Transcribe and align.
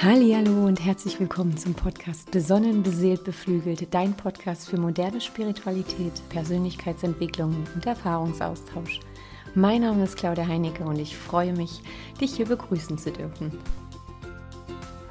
Hallo 0.00 0.64
und 0.64 0.78
herzlich 0.84 1.18
willkommen 1.18 1.56
zum 1.56 1.74
Podcast 1.74 2.30
Besonnen, 2.30 2.84
beseelt, 2.84 3.24
beflügelt, 3.24 3.92
dein 3.92 4.14
Podcast 4.14 4.68
für 4.68 4.78
moderne 4.78 5.20
Spiritualität, 5.20 6.12
Persönlichkeitsentwicklung 6.28 7.66
und 7.74 7.84
Erfahrungsaustausch. 7.84 9.00
Mein 9.56 9.80
Name 9.80 10.04
ist 10.04 10.16
Claudia 10.16 10.46
Heinecke 10.46 10.84
und 10.84 11.00
ich 11.00 11.16
freue 11.16 11.52
mich, 11.52 11.82
dich 12.20 12.36
hier 12.36 12.46
begrüßen 12.46 12.96
zu 12.96 13.10
dürfen. 13.10 13.50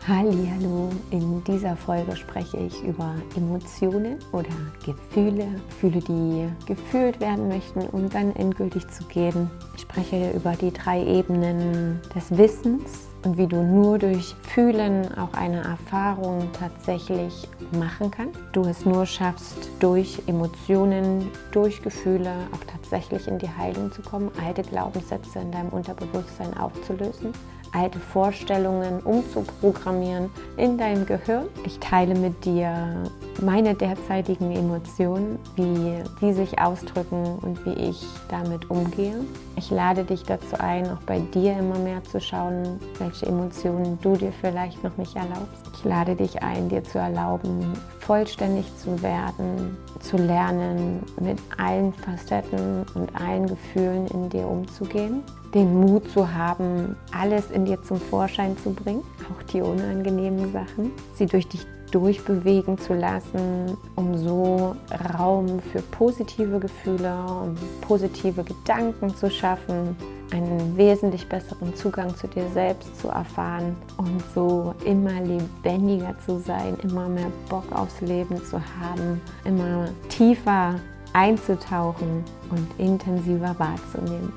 Hallo, 0.08 0.90
in 1.12 1.44
dieser 1.44 1.76
Folge 1.76 2.16
spreche 2.16 2.56
ich 2.56 2.82
über 2.82 3.14
Emotionen 3.36 4.20
oder 4.32 4.48
Gefühle, 4.86 5.50
Gefühle, 5.82 6.00
die 6.00 6.48
gefühlt 6.66 7.20
werden 7.20 7.50
möchten, 7.50 7.82
um 7.90 8.10
dann 8.10 8.34
endgültig 8.38 8.88
zu 8.88 9.04
gehen. 9.04 9.50
Ich 9.76 9.82
spreche 9.82 10.32
über 10.32 10.54
die 10.54 10.72
drei 10.72 11.06
Ebenen 11.06 12.00
des 12.16 12.38
Wissens, 12.38 13.07
und 13.28 13.38
wie 13.38 13.48
du 13.48 13.62
nur 13.62 14.00
durch 14.00 14.36
Fühlen 14.42 15.06
auch 15.18 15.34
eine 15.34 15.62
Erfahrung 15.62 16.48
tatsächlich 16.58 17.48
machen 17.78 18.10
kannst. 18.10 18.40
Du 18.54 18.62
es 18.62 18.86
nur 18.86 19.06
schaffst, 19.06 19.70
durch 19.82 20.22
Emotionen, 20.28 21.30
durch 21.52 21.82
Gefühle 21.82 22.32
auch 22.54 22.64
tatsächlich 22.72 23.28
in 23.28 23.38
die 23.38 23.50
Heilung 23.50 23.92
zu 23.92 24.02
kommen, 24.02 24.32
alte 24.46 24.62
Glaubenssätze 24.62 25.40
in 25.40 25.52
deinem 25.52 25.70
Unterbewusstsein 25.70 26.56
aufzulösen 26.56 27.34
alte 27.78 28.00
Vorstellungen 28.00 29.00
umzuprogrammieren 29.02 30.30
in 30.58 30.78
deinem 30.78 31.06
Gehirn. 31.06 31.46
Ich 31.66 31.80
teile 31.80 32.16
mit 32.16 32.44
dir 32.44 33.04
meine 33.42 33.76
derzeitigen 33.76 34.52
Emotionen, 34.52 35.38
wie 35.56 36.02
die 36.22 36.34
sich 36.34 36.60
ausdrücken 36.60 37.38
und 37.42 37.64
wie 37.66 37.90
ich 37.90 38.04
damit 38.30 38.70
umgehe. 38.70 39.20
Ich 39.56 39.70
lade 39.70 40.04
dich 40.04 40.24
dazu 40.24 40.60
ein, 40.60 40.90
auch 40.90 41.02
bei 41.06 41.20
dir 41.20 41.58
immer 41.58 41.78
mehr 41.78 42.04
zu 42.04 42.20
schauen, 42.20 42.80
welche 42.98 43.28
Emotionen 43.28 44.00
du 44.02 44.16
dir 44.16 44.32
vielleicht 44.32 44.84
noch 44.84 44.98
nicht 44.98 45.16
erlaubst. 45.16 45.68
Ich 45.76 45.84
lade 45.84 46.16
dich 46.16 46.42
ein, 46.42 46.70
dir 46.70 46.84
zu 46.84 46.98
erlauben, 46.98 47.74
vollständig 48.00 48.66
zu 48.78 49.02
werden, 49.04 49.78
zu 50.00 50.18
lernen, 50.18 51.04
mit 51.20 51.38
allen 51.58 51.94
Facetten 51.94 52.86
und 52.96 53.16
allen 53.16 53.46
Gefühlen 53.48 54.08
in 54.08 54.30
dir 54.30 54.48
umzugehen 54.48 55.22
den 55.54 55.80
Mut 55.80 56.10
zu 56.12 56.34
haben, 56.34 56.96
alles 57.12 57.52
in 57.52 57.66
dir 57.66 57.82
zum 57.84 58.00
Vorschein 58.00 58.58
zu 58.58 58.72
bringen, 58.72 59.04
auch 59.32 59.44
die 59.44 59.62
unangenehmen 59.62 60.52
Sachen, 60.52 60.92
sie 61.16 61.26
durch 61.26 61.48
dich 61.48 61.66
durchbewegen 61.92 62.78
zu 62.78 62.94
lassen, 62.94 63.78
um 63.96 64.18
so 64.18 64.76
Raum 65.18 65.60
für 65.72 65.82
positive 65.82 66.60
Gefühle 66.60 67.16
und 67.42 67.58
positive 67.82 68.44
Gedanken 68.44 69.16
zu 69.16 69.30
schaffen, 69.30 69.96
einen 70.32 70.76
wesentlich 70.76 71.28
besseren 71.30 71.74
Zugang 71.76 72.14
zu 72.16 72.28
dir 72.28 72.48
selbst 72.54 73.00
zu 73.00 73.08
erfahren 73.08 73.78
und 73.98 74.22
so 74.36 74.74
immer 74.84 75.22
lebendiger 75.22 76.16
zu 76.26 76.40
sein, 76.40 76.78
immer 76.84 77.08
mehr 77.08 77.32
Bock 77.50 77.72
aufs 77.72 78.02
Leben 78.02 78.44
zu 78.44 78.58
haben, 78.58 79.22
immer 79.46 79.88
tiefer 80.10 80.76
einzutauchen 81.14 82.24
und 82.50 82.68
intensiver 82.78 83.56
wahrzunehmen. 83.58 84.34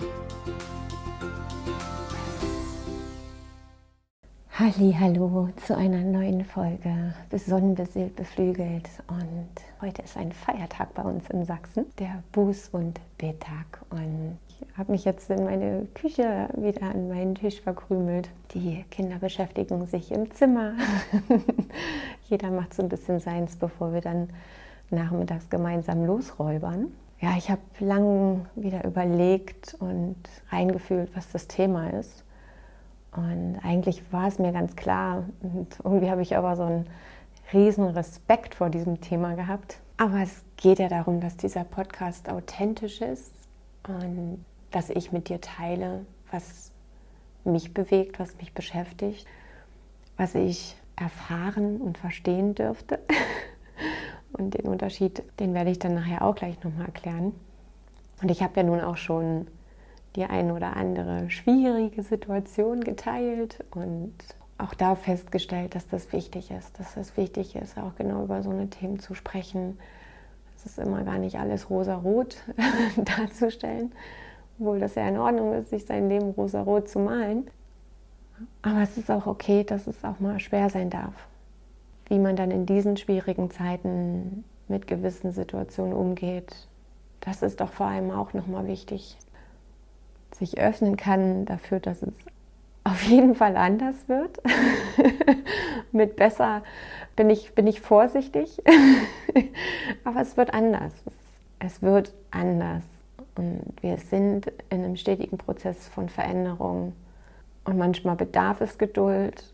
Hallo 4.62 5.48
zu 5.64 5.74
einer 5.74 6.02
neuen 6.02 6.44
Folge 6.44 7.14
Besonnenbeseelt 7.30 8.14
beflügelt 8.14 8.90
und 9.08 9.48
heute 9.80 10.02
ist 10.02 10.18
ein 10.18 10.32
Feiertag 10.32 10.92
bei 10.92 11.02
uns 11.02 11.30
in 11.30 11.46
Sachsen, 11.46 11.86
der 11.98 12.22
Buß- 12.34 12.70
und 12.72 13.00
Betag 13.16 13.80
und 13.88 14.36
ich 14.50 14.66
habe 14.76 14.92
mich 14.92 15.06
jetzt 15.06 15.30
in 15.30 15.44
meine 15.44 15.86
Küche 15.94 16.50
wieder 16.58 16.82
an 16.82 17.08
meinen 17.08 17.36
Tisch 17.36 17.58
verkrümelt. 17.58 18.28
Die 18.52 18.84
Kinder 18.90 19.16
beschäftigen 19.16 19.86
sich 19.86 20.12
im 20.12 20.30
Zimmer. 20.30 20.74
Jeder 22.28 22.50
macht 22.50 22.74
so 22.74 22.82
ein 22.82 22.90
bisschen 22.90 23.18
seins, 23.18 23.56
bevor 23.56 23.94
wir 23.94 24.02
dann 24.02 24.28
nachmittags 24.90 25.48
gemeinsam 25.48 26.04
losräubern. 26.04 26.92
Ja, 27.18 27.30
ich 27.38 27.50
habe 27.50 27.62
lang 27.78 28.44
wieder 28.56 28.84
überlegt 28.84 29.74
und 29.80 30.16
reingefühlt, 30.50 31.16
was 31.16 31.32
das 31.32 31.48
Thema 31.48 31.88
ist 31.98 32.24
und 33.12 33.58
eigentlich 33.62 34.12
war 34.12 34.28
es 34.28 34.38
mir 34.38 34.52
ganz 34.52 34.76
klar. 34.76 35.24
Und 35.42 35.78
irgendwie 35.82 36.10
habe 36.10 36.22
ich 36.22 36.36
aber 36.36 36.56
so 36.56 36.62
einen 36.62 36.86
riesen 37.52 37.88
Respekt 37.88 38.54
vor 38.54 38.70
diesem 38.70 39.00
Thema 39.00 39.34
gehabt. 39.34 39.80
Aber 39.96 40.20
es 40.20 40.44
geht 40.56 40.78
ja 40.78 40.88
darum, 40.88 41.20
dass 41.20 41.36
dieser 41.36 41.64
Podcast 41.64 42.28
authentisch 42.30 43.00
ist 43.00 43.32
und 43.86 44.44
dass 44.70 44.90
ich 44.90 45.12
mit 45.12 45.28
dir 45.28 45.40
teile, 45.40 46.06
was 46.30 46.70
mich 47.44 47.74
bewegt, 47.74 48.20
was 48.20 48.36
mich 48.36 48.54
beschäftigt, 48.54 49.26
was 50.16 50.34
ich 50.34 50.76
erfahren 50.96 51.80
und 51.80 51.98
verstehen 51.98 52.54
dürfte. 52.54 53.00
Und 54.32 54.54
den 54.54 54.68
Unterschied, 54.68 55.24
den 55.40 55.54
werde 55.54 55.72
ich 55.72 55.80
dann 55.80 55.94
nachher 55.94 56.22
auch 56.22 56.36
gleich 56.36 56.62
nochmal 56.62 56.86
erklären. 56.86 57.34
Und 58.22 58.30
ich 58.30 58.44
habe 58.44 58.60
ja 58.60 58.62
nun 58.62 58.80
auch 58.80 58.96
schon 58.96 59.48
die 60.16 60.24
ein 60.24 60.50
oder 60.50 60.76
andere 60.76 61.30
schwierige 61.30 62.02
Situation 62.02 62.82
geteilt 62.82 63.64
und 63.70 64.14
auch 64.58 64.74
da 64.74 64.94
festgestellt, 64.94 65.74
dass 65.74 65.88
das 65.88 66.12
wichtig 66.12 66.50
ist, 66.50 66.78
dass 66.78 66.96
es 66.96 67.16
wichtig 67.16 67.56
ist, 67.56 67.78
auch 67.78 67.94
genau 67.96 68.24
über 68.24 68.42
so 68.42 68.50
eine 68.50 68.68
Themen 68.68 68.98
zu 68.98 69.14
sprechen. 69.14 69.78
Es 70.56 70.66
ist 70.66 70.78
immer 70.78 71.02
gar 71.04 71.18
nicht 71.18 71.38
alles 71.38 71.70
rosa-rot 71.70 72.36
darzustellen, 72.96 73.92
obwohl 74.58 74.78
das 74.78 74.96
ja 74.96 75.08
in 75.08 75.16
Ordnung 75.16 75.54
ist, 75.54 75.70
sich 75.70 75.86
sein 75.86 76.08
Leben 76.08 76.30
rosa-rot 76.30 76.88
zu 76.88 76.98
malen. 76.98 77.48
Aber 78.62 78.82
es 78.82 78.98
ist 78.98 79.10
auch 79.10 79.26
okay, 79.26 79.64
dass 79.64 79.86
es 79.86 80.04
auch 80.04 80.20
mal 80.20 80.40
schwer 80.40 80.68
sein 80.68 80.90
darf. 80.90 81.14
Wie 82.06 82.18
man 82.18 82.36
dann 82.36 82.50
in 82.50 82.66
diesen 82.66 82.96
schwierigen 82.96 83.50
Zeiten 83.50 84.44
mit 84.68 84.86
gewissen 84.86 85.32
Situationen 85.32 85.94
umgeht, 85.94 86.68
das 87.20 87.42
ist 87.42 87.60
doch 87.60 87.72
vor 87.72 87.86
allem 87.86 88.10
auch 88.10 88.32
nochmal 88.32 88.66
wichtig 88.66 89.16
sich 90.32 90.58
öffnen 90.58 90.96
kann 90.96 91.44
dafür, 91.44 91.80
dass 91.80 92.02
es 92.02 92.14
auf 92.84 93.02
jeden 93.02 93.34
Fall 93.34 93.56
anders 93.56 94.08
wird. 94.08 94.40
Mit 95.92 96.16
besser 96.16 96.62
bin 97.16 97.30
ich, 97.30 97.54
bin 97.54 97.66
ich 97.66 97.80
vorsichtig, 97.80 98.62
aber 100.04 100.20
es 100.20 100.36
wird 100.36 100.54
anders. 100.54 100.92
Es 101.58 101.82
wird 101.82 102.14
anders. 102.30 102.82
Und 103.34 103.62
wir 103.80 103.98
sind 103.98 104.46
in 104.70 104.84
einem 104.84 104.96
stetigen 104.96 105.38
Prozess 105.38 105.88
von 105.88 106.08
Veränderung. 106.08 106.94
Und 107.64 107.76
manchmal 107.76 108.16
bedarf 108.16 108.60
es 108.60 108.78
Geduld 108.78 109.52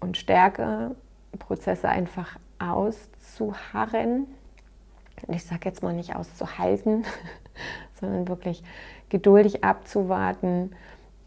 und 0.00 0.16
Stärke, 0.16 0.94
Prozesse 1.38 1.88
einfach 1.88 2.38
auszuharren. 2.58 4.26
Ich 5.28 5.44
sage 5.44 5.68
jetzt 5.68 5.82
mal 5.82 5.92
nicht 5.92 6.16
auszuhalten, 6.16 7.04
sondern 8.00 8.28
wirklich 8.28 8.62
geduldig 9.08 9.64
abzuwarten, 9.64 10.72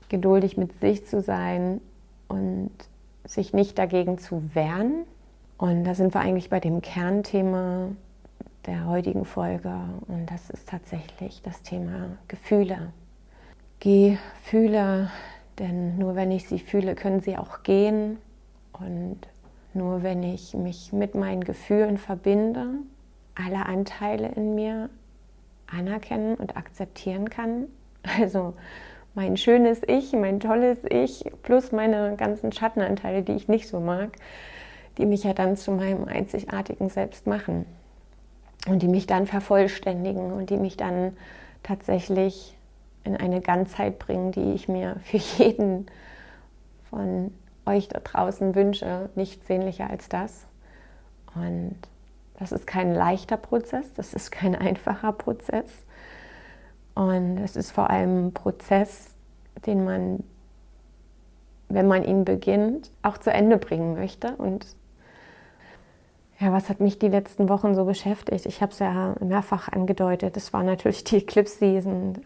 geduldig 0.09 0.57
mit 0.57 0.79
sich 0.79 1.05
zu 1.05 1.21
sein 1.21 1.81
und 2.27 2.71
sich 3.25 3.53
nicht 3.53 3.77
dagegen 3.77 4.17
zu 4.17 4.55
wehren. 4.55 5.05
Und 5.57 5.83
da 5.83 5.93
sind 5.93 6.13
wir 6.13 6.21
eigentlich 6.21 6.49
bei 6.49 6.59
dem 6.59 6.81
Kernthema 6.81 7.89
der 8.65 8.85
heutigen 8.85 9.25
Folge 9.25 9.73
und 10.07 10.27
das 10.27 10.49
ist 10.49 10.69
tatsächlich 10.69 11.41
das 11.41 11.61
Thema 11.61 12.17
Gefühle. 12.27 12.93
Gefühle, 13.79 15.09
denn 15.57 15.97
nur 15.97 16.15
wenn 16.15 16.31
ich 16.31 16.47
sie 16.47 16.59
fühle, 16.59 16.95
können 16.95 17.21
sie 17.21 17.37
auch 17.37 17.63
gehen 17.63 18.17
und 18.73 19.17
nur 19.73 20.03
wenn 20.03 20.23
ich 20.23 20.53
mich 20.53 20.91
mit 20.91 21.15
meinen 21.15 21.43
Gefühlen 21.43 21.97
verbinde, 21.97 22.67
alle 23.35 23.65
Anteile 23.65 24.29
in 24.29 24.55
mir 24.55 24.89
anerkennen 25.71 26.35
und 26.35 26.57
akzeptieren 26.57 27.29
kann. 27.29 27.67
Also 28.19 28.53
mein 29.13 29.37
schönes 29.37 29.81
Ich, 29.87 30.13
mein 30.13 30.39
tolles 30.39 30.79
Ich, 30.89 31.25
plus 31.43 31.71
meine 31.71 32.15
ganzen 32.15 32.51
Schattenanteile, 32.51 33.23
die 33.23 33.33
ich 33.33 33.47
nicht 33.47 33.67
so 33.67 33.79
mag, 33.79 34.11
die 34.97 35.05
mich 35.05 35.23
ja 35.23 35.33
dann 35.33 35.57
zu 35.57 35.71
meinem 35.71 36.05
einzigartigen 36.05 36.89
Selbst 36.89 37.27
machen 37.27 37.65
und 38.67 38.81
die 38.81 38.87
mich 38.87 39.07
dann 39.07 39.27
vervollständigen 39.27 40.31
und 40.31 40.49
die 40.49 40.57
mich 40.57 40.77
dann 40.77 41.17
tatsächlich 41.63 42.55
in 43.03 43.15
eine 43.15 43.41
Ganzheit 43.41 43.99
bringen, 43.99 44.31
die 44.31 44.53
ich 44.53 44.67
mir 44.67 44.97
für 45.03 45.17
jeden 45.17 45.87
von 46.89 47.33
euch 47.65 47.87
da 47.87 47.99
draußen 47.99 48.55
wünsche, 48.55 49.09
nicht 49.15 49.45
sehnlicher 49.45 49.89
als 49.89 50.09
das. 50.09 50.47
Und 51.35 51.77
das 52.39 52.51
ist 52.51 52.65
kein 52.65 52.93
leichter 52.93 53.37
Prozess, 53.37 53.93
das 53.93 54.13
ist 54.13 54.31
kein 54.31 54.55
einfacher 54.67 55.11
Prozess. 55.11 55.85
Und 56.95 57.37
es 57.37 57.55
ist 57.55 57.71
vor 57.71 57.89
allem 57.89 58.27
ein 58.27 58.33
Prozess, 58.33 59.13
den 59.65 59.83
man, 59.85 60.23
wenn 61.67 61.87
man 61.87 62.03
ihn 62.03 62.25
beginnt, 62.25 62.91
auch 63.03 63.17
zu 63.17 63.31
Ende 63.31 63.57
bringen 63.57 63.93
möchte. 63.93 64.35
Und 64.35 64.65
ja, 66.39 66.51
was 66.53 66.69
hat 66.69 66.79
mich 66.79 66.99
die 66.99 67.09
letzten 67.09 67.49
Wochen 67.49 67.75
so 67.75 67.85
beschäftigt? 67.85 68.45
Ich 68.45 68.61
habe 68.61 68.71
es 68.71 68.79
ja 68.79 69.15
mehrfach 69.19 69.69
angedeutet. 69.69 70.37
Es 70.37 70.53
war 70.53 70.63
natürlich 70.63 71.03
die 71.03 71.17
Eclipse 71.17 71.57
Season. 71.57 72.19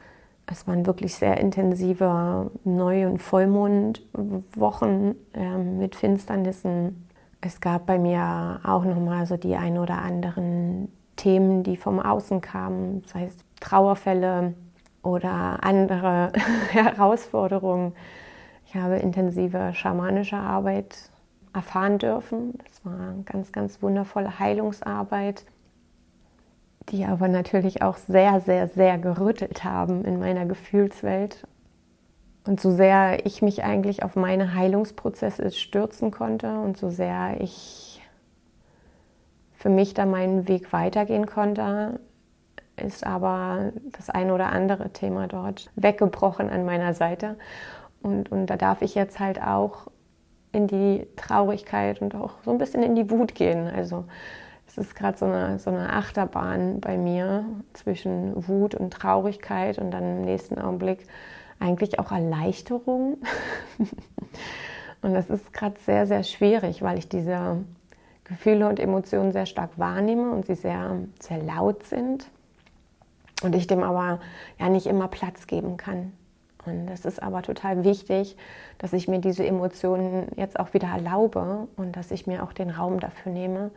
Es 0.45 0.67
waren 0.67 0.85
wirklich 0.85 1.15
sehr 1.15 1.39
intensive 1.39 2.51
Neu- 2.63 3.07
und 3.07 3.17
Vollmondwochen 3.19 5.15
äh, 5.33 5.57
mit 5.57 5.95
Finsternissen. 5.95 7.07
Es 7.45 7.59
gab 7.59 7.85
bei 7.85 7.99
mir 7.99 8.61
auch 8.63 8.85
noch 8.85 8.99
mal 8.99 9.25
so 9.25 9.35
die 9.35 9.57
ein 9.57 9.77
oder 9.77 9.97
anderen 10.01 10.89
Themen, 11.17 11.63
die 11.63 11.75
vom 11.75 11.99
Außen 11.99 12.39
kamen, 12.39 13.03
sei 13.05 13.25
es 13.25 13.35
Trauerfälle 13.59 14.53
oder 15.01 15.61
andere 15.61 16.31
Herausforderungen. 16.71 17.95
Ich 18.65 18.75
habe 18.75 18.95
intensive 18.95 19.73
schamanische 19.73 20.37
Arbeit 20.37 20.95
erfahren 21.53 21.97
dürfen. 21.97 22.57
Das 22.65 22.85
war 22.85 22.93
eine 22.93 23.23
ganz, 23.23 23.51
ganz 23.51 23.81
wundervolle 23.81 24.39
Heilungsarbeit, 24.39 25.45
die 26.89 27.03
aber 27.03 27.27
natürlich 27.27 27.81
auch 27.81 27.97
sehr, 27.97 28.39
sehr, 28.39 28.69
sehr 28.69 28.97
gerüttelt 28.97 29.65
haben 29.65 30.05
in 30.05 30.17
meiner 30.17 30.45
Gefühlswelt. 30.45 31.45
Und 32.45 32.59
so 32.59 32.71
sehr 32.71 33.25
ich 33.25 33.41
mich 33.41 33.63
eigentlich 33.63 34.03
auf 34.03 34.15
meine 34.15 34.53
Heilungsprozesse 34.53 35.51
stürzen 35.51 36.11
konnte 36.11 36.59
und 36.59 36.77
so 36.77 36.89
sehr 36.89 37.39
ich 37.39 38.01
für 39.53 39.69
mich 39.69 39.93
da 39.93 40.05
meinen 40.05 40.49
Weg 40.49 40.73
weitergehen 40.73 41.25
konnte, 41.25 42.01
ist 42.75 43.05
aber 43.05 43.71
das 43.93 44.09
ein 44.09 44.29
oder 44.29 44.51
andere 44.51 44.89
Thema 44.89 45.27
dort 45.27 45.71
weggebrochen 45.75 46.49
an 46.49 46.65
meiner 46.65 46.93
Seite. 46.93 47.37
Und, 48.01 48.29
und 48.29 48.47
da 48.47 48.57
darf 48.57 48.81
ich 48.81 48.93
jetzt 48.93 49.21
halt 49.21 49.41
auch 49.41 49.87
in 50.51 50.67
die 50.67 51.07
Traurigkeit 51.15 52.01
und 52.01 52.13
auch 52.15 52.33
so 52.43 52.51
ein 52.51 52.57
bisschen 52.57 52.83
in 52.83 52.95
die 52.95 53.09
Wut 53.09 53.35
gehen. 53.35 53.67
Also 53.67 54.03
es 54.67 54.77
ist 54.77 54.95
gerade 54.95 55.17
so 55.17 55.25
eine, 55.25 55.59
so 55.59 55.69
eine 55.69 55.93
Achterbahn 55.93 56.81
bei 56.81 56.97
mir 56.97 57.45
zwischen 57.73 58.47
Wut 58.47 58.75
und 58.75 58.91
Traurigkeit 58.91 59.79
und 59.79 59.91
dann 59.91 60.17
im 60.17 60.21
nächsten 60.25 60.59
Augenblick 60.59 61.07
eigentlich 61.59 61.99
auch 61.99 62.11
Erleichterung. 62.11 63.17
und 65.01 65.13
das 65.13 65.29
ist 65.29 65.53
gerade 65.53 65.79
sehr, 65.79 66.07
sehr 66.07 66.23
schwierig, 66.23 66.81
weil 66.81 66.97
ich 66.97 67.09
diese 67.09 67.63
Gefühle 68.23 68.67
und 68.67 68.79
Emotionen 68.79 69.31
sehr 69.31 69.45
stark 69.45 69.77
wahrnehme 69.77 70.31
und 70.31 70.45
sie 70.45 70.55
sehr, 70.55 70.97
sehr 71.19 71.41
laut 71.41 71.83
sind. 71.83 72.27
Und 73.43 73.55
ich 73.55 73.67
dem 73.67 73.83
aber 73.83 74.19
ja 74.59 74.69
nicht 74.69 74.85
immer 74.85 75.07
Platz 75.07 75.47
geben 75.47 75.75
kann. 75.77 76.13
Und 76.65 76.87
es 76.87 77.03
ist 77.03 77.21
aber 77.21 77.41
total 77.41 77.83
wichtig, 77.83 78.37
dass 78.77 78.93
ich 78.93 79.07
mir 79.07 79.19
diese 79.19 79.45
Emotionen 79.45 80.27
jetzt 80.37 80.59
auch 80.59 80.73
wieder 80.73 80.87
erlaube 80.87 81.67
und 81.75 81.95
dass 81.95 82.11
ich 82.11 82.25
mir 82.25 82.43
auch 82.43 82.53
den 82.53 82.69
Raum 82.69 82.99
dafür 82.99 83.31
nehme, 83.31 83.71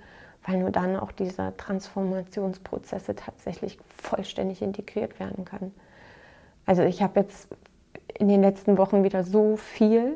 weil 0.47 0.59
nur 0.59 0.71
dann 0.71 0.97
auch 0.97 1.11
diese 1.11 1.57
Transformationsprozesse 1.57 3.17
tatsächlich 3.17 3.79
vollständig 3.97 4.63
integriert 4.63 5.19
werden 5.19 5.45
können. 5.45 5.75
Also 6.67 6.83
ich 6.83 7.03
habe 7.03 7.21
jetzt 7.21 7.49
in 8.19 8.29
den 8.29 8.43
letzten 8.43 8.77
Wochen 8.77 9.03
wieder 9.05 9.25
so 9.25 9.57
viel 9.57 10.15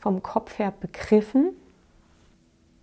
vom 0.00 0.22
Kopf 0.22 0.58
her 0.58 0.72
begriffen 0.80 1.52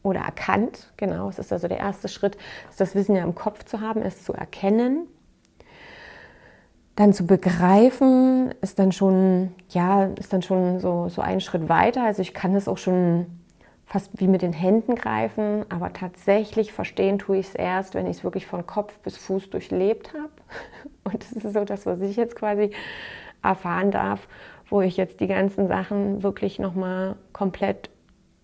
oder 0.03 0.21
erkannt. 0.21 0.91
Genau, 0.97 1.27
es 1.29 1.39
ist 1.39 1.51
also 1.51 1.67
der 1.67 1.79
erste 1.79 2.07
Schritt, 2.07 2.37
das 2.77 2.95
Wissen 2.95 3.15
ja 3.15 3.23
im 3.23 3.35
Kopf 3.35 3.65
zu 3.65 3.81
haben, 3.81 4.01
es 4.01 4.23
zu 4.23 4.33
erkennen 4.33 5.07
dann 6.97 7.13
zu 7.13 7.27
begreifen, 7.27 8.53
ist 8.61 8.79
dann 8.79 8.91
schon, 8.91 9.53
ja, 9.69 10.05
ist 10.05 10.33
dann 10.33 10.41
schon 10.41 10.79
so, 10.79 11.09
so 11.09 11.21
ein 11.21 11.41
Schritt 11.41 11.69
weiter. 11.69 12.03
Also 12.03 12.23
ich 12.23 12.33
kann 12.33 12.55
es 12.55 12.67
auch 12.67 12.79
schon 12.79 13.27
fast 13.85 14.19
wie 14.19 14.27
mit 14.27 14.41
den 14.41 14.51
Händen 14.51 14.95
greifen, 14.95 15.63
aber 15.69 15.93
tatsächlich 15.93 16.73
verstehen 16.73 17.19
tue 17.19 17.37
ich 17.37 17.49
es 17.49 17.55
erst, 17.55 17.93
wenn 17.93 18.07
ich 18.07 18.17
es 18.17 18.23
wirklich 18.23 18.47
von 18.47 18.65
Kopf 18.65 18.97
bis 18.99 19.15
Fuß 19.15 19.51
durchlebt 19.51 20.13
habe. 20.13 20.31
Und 21.03 21.23
das 21.23 21.44
ist 21.44 21.53
so 21.53 21.63
das, 21.63 21.85
was 21.85 22.01
ich 22.01 22.15
jetzt 22.15 22.35
quasi 22.35 22.71
erfahren 23.44 23.91
darf, 23.91 24.27
wo 24.69 24.81
ich 24.81 24.97
jetzt 24.97 25.19
die 25.19 25.27
ganzen 25.27 25.67
Sachen 25.67 26.23
wirklich 26.23 26.59
nochmal 26.59 27.15
komplett 27.33 27.89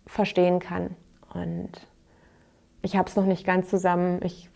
verstehen 0.05 0.59
kann. 0.59 0.95
Und 1.33 1.71
ich 2.81 2.95
habe 2.95 3.09
es 3.09 3.15
noch 3.15 3.25
nicht 3.25 3.45
ganz 3.45 3.69
zusammen. 3.69 4.19
Ich 4.23 4.49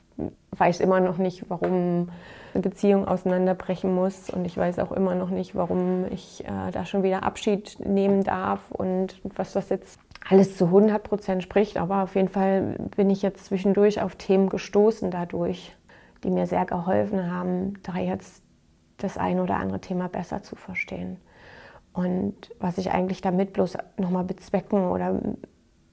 weiß 0.51 0.79
immer 0.79 0.99
noch 0.99 1.17
nicht, 1.17 1.49
warum 1.49 2.09
eine 2.53 2.61
Beziehung 2.61 3.07
auseinanderbrechen 3.07 3.93
muss. 3.93 4.29
Und 4.29 4.45
ich 4.45 4.57
weiß 4.57 4.79
auch 4.79 4.91
immer 4.91 5.15
noch 5.15 5.29
nicht, 5.29 5.55
warum 5.55 6.05
ich 6.11 6.43
äh, 6.45 6.71
da 6.71 6.85
schon 6.85 7.03
wieder 7.03 7.23
Abschied 7.23 7.77
nehmen 7.79 8.23
darf 8.23 8.71
und 8.71 9.19
was 9.23 9.53
das 9.53 9.69
jetzt 9.69 9.99
alles 10.27 10.57
zu 10.57 10.65
100 10.65 11.03
Prozent 11.03 11.43
spricht. 11.43 11.77
Aber 11.77 12.03
auf 12.03 12.15
jeden 12.15 12.29
Fall 12.29 12.75
bin 12.95 13.09
ich 13.09 13.21
jetzt 13.21 13.45
zwischendurch 13.45 14.01
auf 14.01 14.15
Themen 14.15 14.49
gestoßen 14.49 15.11
dadurch, 15.11 15.75
die 16.23 16.29
mir 16.29 16.47
sehr 16.47 16.65
geholfen 16.65 17.31
haben, 17.31 17.75
da 17.83 17.97
jetzt 17.97 18.43
das 18.97 19.17
ein 19.17 19.39
oder 19.39 19.57
andere 19.57 19.79
Thema 19.79 20.09
besser 20.09 20.43
zu 20.43 20.55
verstehen. 20.55 21.17
Und 21.93 22.51
was 22.59 22.77
ich 22.77 22.91
eigentlich 22.91 23.21
damit 23.21 23.53
bloß 23.53 23.77
nochmal 23.97 24.23
bezwecken 24.23 24.89
oder 24.89 25.19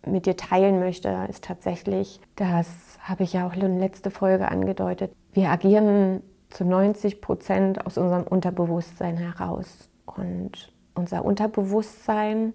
mit 0.06 0.26
dir 0.26 0.36
teilen 0.36 0.78
möchte, 0.78 1.08
ist 1.28 1.44
tatsächlich, 1.44 2.20
das 2.36 2.98
habe 3.00 3.22
ich 3.22 3.32
ja 3.32 3.46
auch 3.46 3.54
in 3.54 3.60
der 3.60 3.70
letzten 3.70 4.10
Folge 4.10 4.50
angedeutet, 4.50 5.12
wir 5.32 5.48
agieren 5.48 6.22
zu 6.50 6.64
90 6.64 7.20
Prozent 7.20 7.86
aus 7.86 7.98
unserem 7.98 8.24
Unterbewusstsein 8.24 9.16
heraus. 9.16 9.88
Und 10.04 10.72
unser 10.94 11.24
Unterbewusstsein 11.24 12.52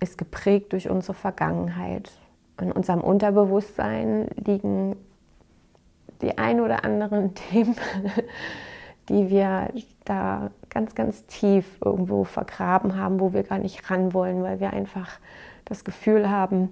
ist 0.00 0.18
geprägt 0.18 0.72
durch 0.72 0.88
unsere 0.88 1.14
Vergangenheit. 1.14 2.12
In 2.60 2.70
unserem 2.70 3.00
Unterbewusstsein 3.00 4.28
liegen 4.36 4.96
die 6.22 6.38
ein 6.38 6.60
oder 6.60 6.84
anderen 6.84 7.34
Themen, 7.50 7.76
die 9.08 9.30
wir 9.30 9.68
da 10.04 10.50
ganz, 10.70 10.94
ganz 10.94 11.26
tief 11.26 11.66
irgendwo 11.84 12.24
vergraben 12.24 12.96
haben, 12.96 13.20
wo 13.20 13.32
wir 13.32 13.42
gar 13.42 13.58
nicht 13.58 13.90
ran 13.90 14.14
wollen, 14.14 14.42
weil 14.42 14.60
wir 14.60 14.72
einfach 14.72 15.18
das 15.64 15.84
Gefühl 15.84 16.30
haben, 16.30 16.70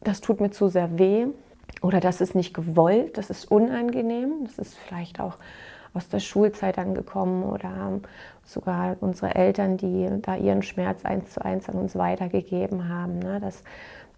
das 0.00 0.20
tut 0.20 0.40
mir 0.40 0.50
zu 0.50 0.68
sehr 0.68 0.98
weh 0.98 1.26
oder 1.80 2.00
das 2.00 2.20
ist 2.20 2.34
nicht 2.34 2.54
gewollt, 2.54 3.18
das 3.18 3.30
ist 3.30 3.50
unangenehm, 3.50 4.44
das 4.44 4.58
ist 4.58 4.76
vielleicht 4.76 5.20
auch 5.20 5.38
aus 5.94 6.08
der 6.08 6.20
Schulzeit 6.20 6.78
angekommen 6.78 7.44
oder 7.44 8.00
sogar 8.44 8.96
unsere 9.00 9.34
Eltern, 9.34 9.76
die 9.76 10.08
da 10.22 10.36
ihren 10.36 10.62
Schmerz 10.62 11.04
eins 11.04 11.32
zu 11.32 11.44
eins 11.44 11.68
an 11.68 11.76
uns 11.76 11.96
weitergegeben 11.96 12.88
haben. 12.88 13.18
Ne? 13.18 13.40
Dass 13.40 13.62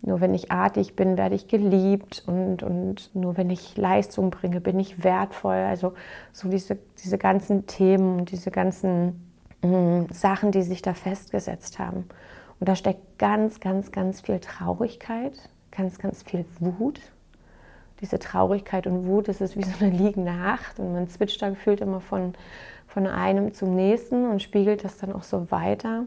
nur 0.05 0.21
wenn 0.21 0.35
ich 0.35 0.53
artig 0.53 0.97
bin, 0.97 1.17
werde 1.17 1.35
ich 1.35 1.49
geliebt 1.49 2.23
und, 2.27 2.63
und 2.63 3.11
nur 3.15 3.37
wenn 3.37 3.51
ich 3.51 3.77
Leistung 3.77 4.31
bringe, 4.31 4.61
bin 4.61 4.79
ich 4.79 5.03
wertvoll. 5.03 5.57
Also 5.57 5.95
so 6.33 6.49
diese, 6.49 6.79
diese 7.03 7.19
ganzen 7.19 7.67
Themen 7.67 8.25
diese 8.25 8.51
ganzen 8.51 9.31
mh, 9.63 10.07
Sachen, 10.13 10.53
die 10.53 10.63
sich 10.63 10.83
da 10.83 10.95
festgesetzt 10.95 11.79
haben. 11.79 12.05
Und 12.61 12.69
da 12.69 12.77
steckt 12.77 13.19
ganz, 13.19 13.61
ganz, 13.61 13.93
ganz 13.93 14.21
viel 14.21 14.39
Traurigkeit, 14.41 15.33
ganz, 15.71 15.99
ganz 15.99 16.23
viel 16.23 16.45
Wut 16.61 17.01
diese 18.01 18.19
Traurigkeit 18.19 18.87
und 18.87 19.07
Wut, 19.07 19.29
das 19.29 19.41
ist 19.41 19.57
wie 19.57 19.63
so 19.63 19.73
eine 19.81 19.95
liegende 19.95 20.33
Acht 20.33 20.79
und 20.79 20.93
man 20.93 21.09
switcht 21.09 21.41
da 21.41 21.49
gefühlt 21.49 21.81
immer 21.81 22.01
von, 22.01 22.35
von 22.87 23.07
einem 23.07 23.55
zum 23.55 23.75
nächsten 23.75 24.29
und 24.29 24.43
spiegelt 24.43 24.85
das 24.85 24.99
dann 24.99 25.13
auch 25.13 25.23
so 25.23 25.51
weiter. 25.51 26.07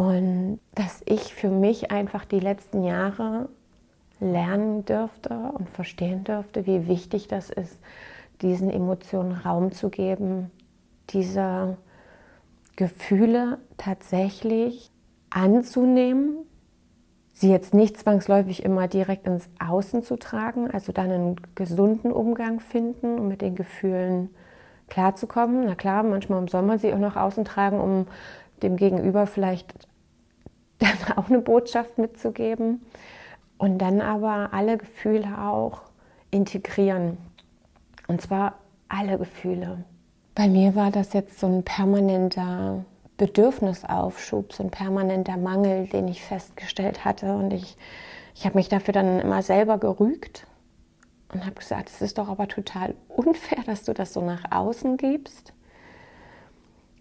Und 0.00 0.60
dass 0.74 1.02
ich 1.04 1.34
für 1.34 1.50
mich 1.50 1.90
einfach 1.90 2.24
die 2.24 2.40
letzten 2.40 2.84
Jahre 2.84 3.50
lernen 4.18 4.86
dürfte 4.86 5.34
und 5.34 5.68
verstehen 5.68 6.24
dürfte, 6.24 6.64
wie 6.64 6.86
wichtig 6.86 7.28
das 7.28 7.50
ist, 7.50 7.78
diesen 8.40 8.70
Emotionen 8.70 9.32
Raum 9.32 9.72
zu 9.72 9.90
geben, 9.90 10.50
diese 11.10 11.76
Gefühle 12.76 13.58
tatsächlich 13.76 14.90
anzunehmen, 15.28 16.46
sie 17.34 17.50
jetzt 17.50 17.74
nicht 17.74 17.98
zwangsläufig 17.98 18.64
immer 18.64 18.88
direkt 18.88 19.26
ins 19.26 19.50
Außen 19.58 20.02
zu 20.02 20.16
tragen, 20.16 20.70
also 20.70 20.92
dann 20.92 21.10
einen 21.10 21.36
gesunden 21.54 22.10
Umgang 22.10 22.60
finden, 22.60 23.18
um 23.18 23.28
mit 23.28 23.42
den 23.42 23.54
Gefühlen 23.54 24.30
klarzukommen. 24.88 25.66
Na 25.66 25.74
klar, 25.74 26.04
manchmal 26.04 26.48
soll 26.48 26.62
man 26.62 26.78
sie 26.78 26.94
auch 26.94 26.98
nach 26.98 27.16
außen 27.16 27.44
tragen, 27.44 27.78
um 27.78 28.06
dem 28.62 28.76
Gegenüber 28.76 29.26
vielleicht 29.26 29.89
dann 30.80 31.16
auch 31.16 31.28
eine 31.28 31.38
Botschaft 31.38 31.98
mitzugeben. 31.98 32.82
Und 33.58 33.78
dann 33.78 34.00
aber 34.00 34.50
alle 34.52 34.78
Gefühle 34.78 35.38
auch 35.38 35.82
integrieren. 36.30 37.18
Und 38.08 38.22
zwar 38.22 38.54
alle 38.88 39.18
Gefühle. 39.18 39.84
Bei 40.34 40.48
mir 40.48 40.74
war 40.74 40.90
das 40.90 41.12
jetzt 41.12 41.38
so 41.38 41.46
ein 41.46 41.62
permanenter 41.62 42.84
Bedürfnisaufschub, 43.18 44.54
so 44.54 44.62
ein 44.62 44.70
permanenter 44.70 45.36
Mangel, 45.36 45.86
den 45.86 46.08
ich 46.08 46.22
festgestellt 46.22 47.04
hatte. 47.04 47.34
Und 47.34 47.52
ich, 47.52 47.76
ich 48.34 48.46
habe 48.46 48.56
mich 48.56 48.70
dafür 48.70 48.92
dann 48.92 49.20
immer 49.20 49.42
selber 49.42 49.76
gerügt 49.76 50.46
und 51.32 51.44
habe 51.44 51.56
gesagt, 51.56 51.90
es 51.90 52.00
ist 52.00 52.16
doch 52.16 52.28
aber 52.28 52.48
total 52.48 52.94
unfair, 53.08 53.62
dass 53.66 53.84
du 53.84 53.92
das 53.92 54.14
so 54.14 54.22
nach 54.22 54.50
außen 54.50 54.96
gibst. 54.96 55.52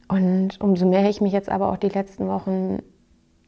Und 0.09 0.59
umso 0.59 0.86
mehr 0.88 1.09
ich 1.09 1.21
mich 1.21 1.31
jetzt 1.31 1.50
aber 1.50 1.71
auch 1.71 1.77
die 1.77 1.89
letzten 1.89 2.27
Wochen 2.27 2.79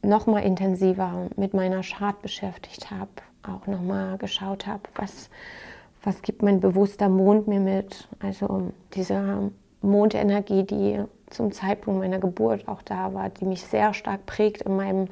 noch 0.04 0.26
mal 0.28 0.40
intensiver 0.40 1.28
mit 1.36 1.54
meiner 1.54 1.82
Chart 1.82 2.22
beschäftigt 2.22 2.92
habe, 2.92 3.10
auch 3.44 3.68
noch 3.68 3.82
mal 3.82 4.18
geschaut 4.18 4.68
habe, 4.68 4.84
was, 4.96 5.30
was 6.04 6.22
gibt 6.22 6.42
mein 6.42 6.60
bewusster 6.60 7.10
Mond 7.10 7.48
mir 7.48 7.60
mit. 7.60 8.08
Also 8.20 8.72
dieser 8.94 9.52
Mondenergie, 9.82 10.64
die 10.64 11.04
zum 11.30 11.52
Zeitpunkt 11.52 12.00
meiner 12.00 12.20
Geburt 12.20 12.68
auch 12.68 12.82
da 12.82 13.14
war, 13.14 13.30
die 13.30 13.46
mich 13.46 13.64
sehr 13.64 13.94
stark 13.94 14.26
prägt 14.26 14.64
in 14.64 14.76
meinem 14.76 15.08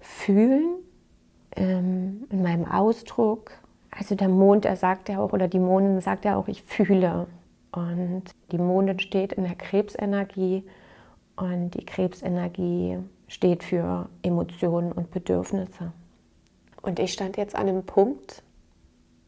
Fühlen, 0.00 0.74
ähm, 1.56 2.24
in 2.30 2.42
meinem 2.42 2.64
Ausdruck. 2.64 3.52
Also 3.90 4.14
der 4.14 4.28
Mond, 4.28 4.64
der 4.64 4.76
sagt 4.76 5.08
ja 5.08 5.18
auch, 5.18 5.32
oder 5.32 5.48
die 5.48 5.58
Mondin 5.58 6.00
sagt 6.00 6.24
ja 6.24 6.36
auch, 6.36 6.48
ich 6.48 6.62
fühle. 6.62 7.26
Und 7.72 8.24
die 8.50 8.58
Mondin 8.58 8.98
steht 8.98 9.32
in 9.32 9.44
der 9.44 9.54
Krebsenergie 9.54 10.64
und 11.36 11.70
die 11.70 11.84
Krebsenergie 11.84 12.98
steht 13.32 13.64
für 13.64 14.10
Emotionen 14.22 14.92
und 14.92 15.10
Bedürfnisse. 15.10 15.92
Und 16.82 16.98
ich 16.98 17.14
stand 17.14 17.38
jetzt 17.38 17.54
an 17.54 17.66
einem 17.66 17.84
Punkt, 17.84 18.42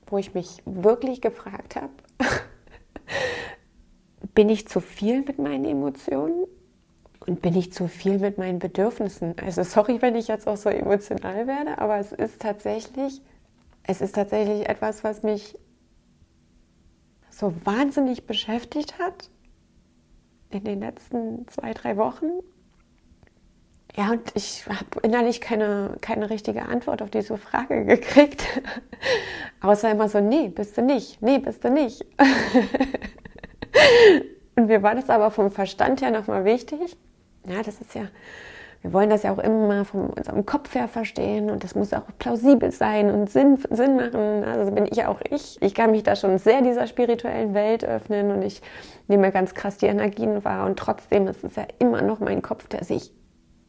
wo 0.07 0.19
ich 0.19 0.35
mich 0.35 0.63
wirklich 0.67 1.23
gefragt 1.23 1.77
habe, 1.77 1.89
bin 4.35 4.51
ich 4.51 4.69
zu 4.69 4.81
viel 4.81 5.23
mit 5.23 5.39
meinen 5.39 5.65
Emotionen 5.65 6.45
und 7.21 7.41
bin 7.41 7.57
ich 7.57 7.73
zu 7.73 7.89
viel 7.89 8.19
mit 8.19 8.37
meinen 8.37 8.59
Bedürfnissen? 8.59 9.37
Also 9.43 9.63
sorry, 9.63 10.03
wenn 10.03 10.17
ich 10.17 10.29
jetzt 10.29 10.47
auch 10.47 10.59
so 10.59 10.69
emotional 10.69 11.47
werde, 11.47 11.79
aber 11.79 11.97
es 11.97 12.13
ist 12.13 12.43
tatsächlich, 12.43 13.23
es 13.85 14.03
ist 14.03 14.15
tatsächlich 14.15 14.69
etwas, 14.69 15.03
was 15.03 15.23
mich 15.23 15.59
so 17.31 17.55
wahnsinnig 17.65 18.27
beschäftigt 18.27 18.99
hat 18.99 19.31
in 20.51 20.65
den 20.65 20.81
letzten 20.81 21.49
zwei, 21.49 21.73
drei 21.73 21.97
Wochen. 21.97 22.27
Ja, 23.97 24.11
und 24.11 24.33
ich 24.35 24.65
habe 24.67 25.01
innerlich 25.03 25.41
keine, 25.41 25.97
keine 26.01 26.29
richtige 26.29 26.63
Antwort 26.63 27.01
auf 27.01 27.11
diese 27.11 27.39
Frage 27.39 27.85
gekriegt. 27.87 28.45
Außer 29.61 29.91
immer 29.91 30.09
so, 30.09 30.21
nee, 30.21 30.49
bist 30.49 30.77
du 30.77 30.83
nicht, 30.83 31.23
nee, 31.23 31.39
bist 31.39 31.63
du 31.63 31.71
nicht. 31.71 32.05
Und 34.57 34.67
mir 34.67 34.83
war 34.83 34.95
das 34.95 35.11
aber 35.11 35.31
vom 35.31 35.51
Verstand 35.51 36.01
her 36.01 36.11
nochmal 36.11 36.45
wichtig. 36.45 36.97
Ja, 37.47 37.63
das 37.63 37.81
ist 37.81 37.95
ja, 37.95 38.03
wir 38.83 38.93
wollen 38.93 39.11
das 39.11 39.23
ja 39.25 39.33
auch 39.33 39.39
immer 39.39 39.85
von 39.85 40.11
unserem 40.11 40.47
Kopf 40.47 40.75
her 40.75 40.89
verstehen 40.89 41.51
und 41.51 41.65
das 41.65 41.75
muss 41.75 41.93
auch 41.93 42.05
plausibel 42.19 42.71
sein 42.71 43.11
und 43.11 43.29
Sinn, 43.31 43.59
Sinn 43.71 43.97
machen. 43.97 44.45
Also 44.45 44.71
bin 44.71 44.87
ich 44.87 45.05
auch 45.05 45.21
ich. 45.29 45.61
Ich 45.61 45.75
kann 45.75 45.91
mich 45.91 46.05
da 46.05 46.15
schon 46.15 46.39
sehr 46.39 46.63
dieser 46.63 46.87
spirituellen 46.87 47.53
Welt 47.53 47.85
öffnen 47.85 48.31
und 48.31 48.43
ich 48.43 48.63
nehme 49.09 49.33
ganz 49.33 49.55
krass 49.55 49.77
die 49.77 49.87
Energien 49.87 50.45
wahr 50.45 50.67
und 50.67 50.79
trotzdem 50.79 51.27
ist 51.27 51.43
es 51.43 51.57
ja 51.57 51.67
immer 51.81 52.03
noch 52.03 52.21
mein 52.21 52.43
Kopf, 52.43 52.69
der 52.69 52.85
sich 52.85 53.13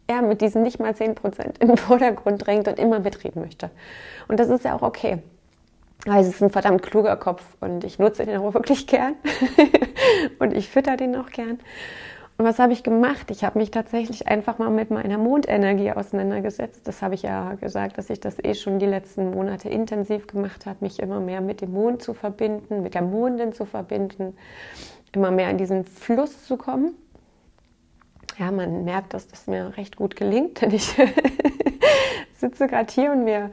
eher 0.07 0.21
mit 0.21 0.41
diesen 0.41 0.63
nicht 0.63 0.79
mal 0.79 0.95
10 0.95 1.15
Prozent 1.15 1.57
in 1.59 1.67
den 1.67 1.77
Vordergrund 1.77 2.45
drängt 2.45 2.67
und 2.67 2.79
immer 2.79 2.99
mitreden 2.99 3.41
möchte. 3.41 3.69
Und 4.27 4.39
das 4.39 4.49
ist 4.49 4.65
ja 4.65 4.75
auch 4.75 4.81
okay. 4.81 5.19
Also 6.07 6.29
es 6.29 6.35
ist 6.35 6.43
ein 6.43 6.51
verdammt 6.51 6.83
kluger 6.83 7.15
Kopf 7.15 7.43
und 7.61 7.83
ich 7.83 7.97
nutze 7.97 8.25
den 8.25 8.37
auch 8.37 8.53
wirklich 8.53 8.85
gern 8.85 9.15
und 10.39 10.53
ich 10.53 10.69
fütter 10.69 10.97
den 10.97 11.15
auch 11.15 11.29
gern. 11.31 11.59
Und 12.37 12.43
was 12.43 12.59
habe 12.59 12.73
ich 12.73 12.83
gemacht? 12.83 13.31
Ich 13.31 13.45
habe 13.45 13.57
mich 13.57 13.71
tatsächlich 13.71 14.27
einfach 14.27 14.57
mal 14.57 14.69
mit 14.69 14.91
meiner 14.91 15.17
Mondenergie 15.17 15.91
auseinandergesetzt. 15.91 16.85
Das 16.85 17.01
habe 17.01 17.15
ich 17.15 17.21
ja 17.21 17.53
gesagt, 17.53 17.97
dass 17.97 18.09
ich 18.09 18.19
das 18.19 18.43
eh 18.43 18.55
schon 18.55 18.77
die 18.77 18.85
letzten 18.85 19.31
Monate 19.31 19.69
intensiv 19.69 20.27
gemacht 20.27 20.65
habe, 20.65 20.79
mich 20.81 20.99
immer 20.99 21.21
mehr 21.21 21.39
mit 21.39 21.61
dem 21.61 21.71
Mond 21.71 22.01
zu 22.01 22.13
verbinden, 22.13 22.83
mit 22.83 22.93
der 22.93 23.03
Mondin 23.03 23.53
zu 23.53 23.65
verbinden, 23.65 24.35
immer 25.13 25.31
mehr 25.31 25.49
in 25.49 25.57
diesen 25.57 25.85
Fluss 25.85 26.45
zu 26.45 26.57
kommen. 26.57 26.93
Ja, 28.37 28.51
man 28.51 28.83
merkt, 28.83 29.13
dass 29.13 29.27
das 29.27 29.47
mir 29.47 29.77
recht 29.77 29.95
gut 29.95 30.15
gelingt, 30.15 30.61
denn 30.61 30.71
ich 30.71 30.87
sitze 32.37 32.67
gerade 32.67 32.91
hier 32.91 33.11
und 33.11 33.23
mir 33.23 33.51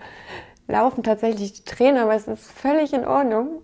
laufen 0.66 1.02
tatsächlich 1.02 1.52
die 1.52 1.64
Tränen, 1.64 2.02
aber 2.02 2.14
es 2.14 2.26
ist 2.26 2.50
völlig 2.50 2.92
in 2.92 3.04
Ordnung, 3.04 3.62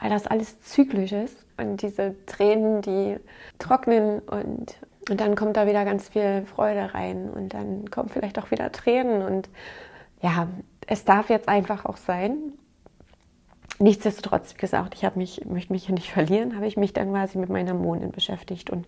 weil 0.00 0.10
das 0.10 0.26
alles 0.26 0.60
zyklisch 0.60 1.12
ist. 1.12 1.46
Und 1.56 1.82
diese 1.82 2.14
Tränen, 2.26 2.82
die 2.82 3.16
trocknen 3.58 4.20
und, 4.20 4.76
und 5.08 5.20
dann 5.20 5.34
kommt 5.34 5.56
da 5.56 5.66
wieder 5.66 5.84
ganz 5.84 6.08
viel 6.08 6.44
Freude 6.46 6.94
rein 6.94 7.30
und 7.30 7.54
dann 7.54 7.90
kommen 7.90 8.08
vielleicht 8.08 8.38
auch 8.38 8.50
wieder 8.50 8.70
Tränen. 8.70 9.22
Und 9.22 9.48
ja, 10.20 10.48
es 10.86 11.04
darf 11.04 11.30
jetzt 11.30 11.48
einfach 11.48 11.84
auch 11.84 11.96
sein. 11.96 12.52
Nichtsdestotrotz, 13.80 14.54
wie 14.54 14.58
gesagt, 14.58 14.94
ich 14.94 15.14
mich, 15.14 15.44
möchte 15.46 15.72
mich 15.72 15.86
hier 15.86 15.94
nicht 15.94 16.10
verlieren, 16.12 16.56
habe 16.56 16.66
ich 16.66 16.76
mich 16.76 16.92
dann 16.92 17.10
quasi 17.10 17.38
mit 17.38 17.48
meiner 17.48 17.74
Mondin 17.74 18.10
beschäftigt. 18.10 18.70
Und 18.70 18.86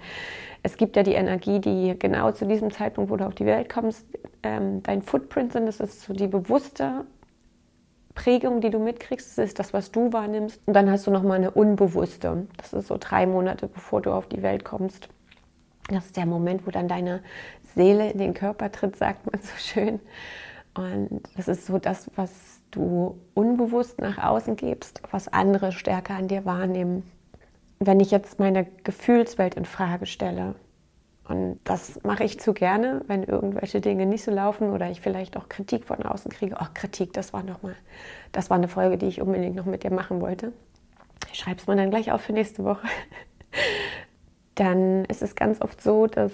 es 0.62 0.76
gibt 0.76 0.96
ja 0.96 1.02
die 1.02 1.12
Energie, 1.12 1.60
die 1.60 1.96
genau 1.98 2.32
zu 2.32 2.46
diesem 2.46 2.70
Zeitpunkt, 2.70 3.10
wo 3.10 3.16
du 3.16 3.26
auf 3.26 3.34
die 3.34 3.46
Welt 3.46 3.68
kommst, 3.68 4.04
ähm, 4.42 4.82
dein 4.82 5.02
Footprint 5.02 5.52
sind. 5.52 5.66
Das 5.66 5.80
ist 5.80 6.02
so 6.02 6.12
die 6.12 6.26
bewusste 6.26 7.04
Prägung, 8.14 8.60
die 8.60 8.70
du 8.70 8.80
mitkriegst. 8.80 9.38
Das 9.38 9.44
ist 9.44 9.58
das, 9.60 9.72
was 9.72 9.92
du 9.92 10.12
wahrnimmst. 10.12 10.60
Und 10.66 10.74
dann 10.74 10.90
hast 10.90 11.06
du 11.06 11.12
nochmal 11.12 11.38
eine 11.38 11.52
unbewusste. 11.52 12.46
Das 12.56 12.72
ist 12.72 12.88
so 12.88 12.96
drei 12.98 13.26
Monate, 13.26 13.68
bevor 13.68 14.02
du 14.02 14.12
auf 14.12 14.26
die 14.26 14.42
Welt 14.42 14.64
kommst. 14.64 15.08
Das 15.88 16.06
ist 16.06 16.16
der 16.16 16.26
Moment, 16.26 16.66
wo 16.66 16.70
dann 16.70 16.88
deine 16.88 17.22
Seele 17.74 18.10
in 18.10 18.18
den 18.18 18.34
Körper 18.34 18.70
tritt, 18.72 18.96
sagt 18.96 19.30
man 19.30 19.40
so 19.40 19.52
schön. 19.56 20.00
Und 20.74 21.22
das 21.36 21.48
ist 21.48 21.66
so 21.66 21.78
das, 21.78 22.10
was 22.16 22.59
du 22.70 23.18
unbewusst 23.34 24.00
nach 24.00 24.18
außen 24.18 24.56
gibst, 24.56 25.02
was 25.10 25.28
andere 25.28 25.72
stärker 25.72 26.14
an 26.14 26.28
dir 26.28 26.44
wahrnehmen. 26.44 27.02
Wenn 27.78 28.00
ich 28.00 28.10
jetzt 28.10 28.38
meine 28.38 28.66
Gefühlswelt 28.84 29.54
in 29.54 29.64
Frage 29.64 30.06
stelle, 30.06 30.54
und 31.30 31.60
das 31.62 32.02
mache 32.02 32.24
ich 32.24 32.40
zu 32.40 32.52
gerne, 32.52 33.02
wenn 33.06 33.22
irgendwelche 33.22 33.80
Dinge 33.80 34.04
nicht 34.04 34.24
so 34.24 34.32
laufen 34.32 34.70
oder 34.70 34.90
ich 34.90 35.00
vielleicht 35.00 35.36
auch 35.36 35.48
Kritik 35.48 35.84
von 35.84 36.02
außen 36.02 36.28
kriege. 36.32 36.56
Ach, 36.58 36.74
Kritik, 36.74 37.12
das 37.12 37.32
war 37.32 37.44
noch 37.44 37.62
mal, 37.62 37.76
das 38.32 38.50
war 38.50 38.56
eine 38.56 38.66
Folge, 38.66 38.98
die 38.98 39.06
ich 39.06 39.20
unbedingt 39.20 39.54
noch 39.54 39.64
mit 39.64 39.84
dir 39.84 39.92
machen 39.92 40.20
wollte. 40.20 40.52
Ich 41.32 41.38
schreibe 41.38 41.60
es 41.60 41.68
mir 41.68 41.76
dann 41.76 41.90
gleich 41.90 42.10
auf 42.10 42.20
für 42.22 42.32
nächste 42.32 42.64
Woche. 42.64 42.86
Dann 44.56 45.04
ist 45.04 45.22
es 45.22 45.36
ganz 45.36 45.60
oft 45.62 45.80
so, 45.80 46.06
dass 46.08 46.32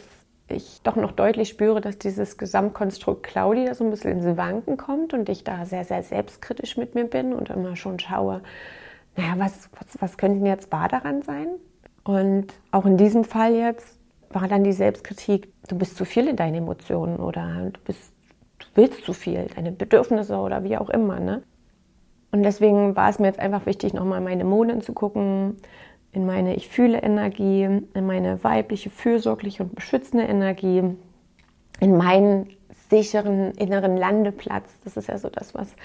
ich 0.49 0.81
doch 0.83 0.97
noch 0.97 1.13
deutlich 1.13 1.49
spüre, 1.49 1.81
dass 1.81 1.99
dieses 1.99 2.39
Gesamtkonstrukt 2.39 3.23
Claudia 3.25 3.75
so 3.75 3.85
ein 3.85 3.91
bisschen 3.91 4.13
ins 4.13 4.37
Wanken 4.37 4.77
kommt 4.77 5.13
und 5.13 5.29
ich 5.29 5.45
da 5.45 5.65
sehr, 5.67 5.85
sehr 5.85 6.03
selbstkritisch 6.03 6.77
mit 6.77 6.95
mir 6.95 7.05
bin 7.05 7.33
und 7.33 7.51
immer 7.51 7.77
schon 7.77 7.99
schaue, 7.99 8.43
naja, 9.17 9.35
was, 9.39 9.69
was, 9.79 10.01
was 10.01 10.19
könnten 10.19 10.47
jetzt 10.47 10.71
wahr 10.71 10.89
daran 10.89 11.23
sein? 11.23 11.49
Und 12.05 12.53
auch 12.71 12.87
in 12.87 12.97
diesem 12.97 13.25
Fall 13.25 13.55
jetzt 13.55 13.99
war 14.31 14.47
dann 14.47 14.63
die 14.63 14.73
Selbstkritik, 14.73 15.53
du 15.69 15.77
bist 15.77 15.97
zu 15.97 16.05
viel 16.05 16.29
in 16.29 16.37
deinen 16.37 16.57
Emotionen 16.57 17.17
oder 17.17 17.71
du, 17.73 17.81
bist, 17.85 18.13
du 18.59 18.67
willst 18.75 19.05
zu 19.05 19.13
viel, 19.13 19.47
deine 19.55 19.73
Bedürfnisse 19.73 20.37
oder 20.37 20.63
wie 20.63 20.77
auch 20.77 20.91
immer. 20.91 21.19
Ne? 21.19 21.43
Und 22.31 22.43
deswegen 22.43 22.95
war 22.95 23.09
es 23.09 23.19
mir 23.19 23.27
jetzt 23.27 23.41
einfach 23.41 23.67
wichtig, 23.67 23.95
nochmal 23.95 24.21
meine 24.21 24.45
Monden 24.45 24.83
zu 24.83 24.93
gucken, 24.93 25.57
in 26.17 26.25
meine 26.25 26.57
Ich 26.57 26.69
fühle 26.69 27.03
Energie, 27.03 27.65
in 27.65 28.07
meine 28.07 28.43
weibliche, 28.43 28.89
fürsorgliche 28.89 29.65
und 29.65 29.75
beschützende 29.75 30.25
Energie, 30.25 30.83
in 31.79 31.97
meinen 31.99 32.49
sicheren 32.89 33.51
inneren 33.53 33.99
Landeplatz. 33.99 34.71
Das 34.83 34.97
ist 34.97 35.09
ja 35.09 35.19
so 35.19 35.29
das, 35.29 35.55
was, 35.55 35.77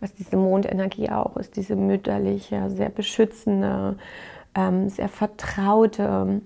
was 0.00 0.12
diese 0.12 0.36
Mondenergie 0.36 1.08
auch 1.08 1.34
ist, 1.38 1.56
diese 1.56 1.76
mütterliche, 1.76 2.68
sehr 2.68 2.90
beschützende, 2.90 3.96
ähm, 4.54 4.90
sehr 4.90 5.08
vertraute. 5.08 6.42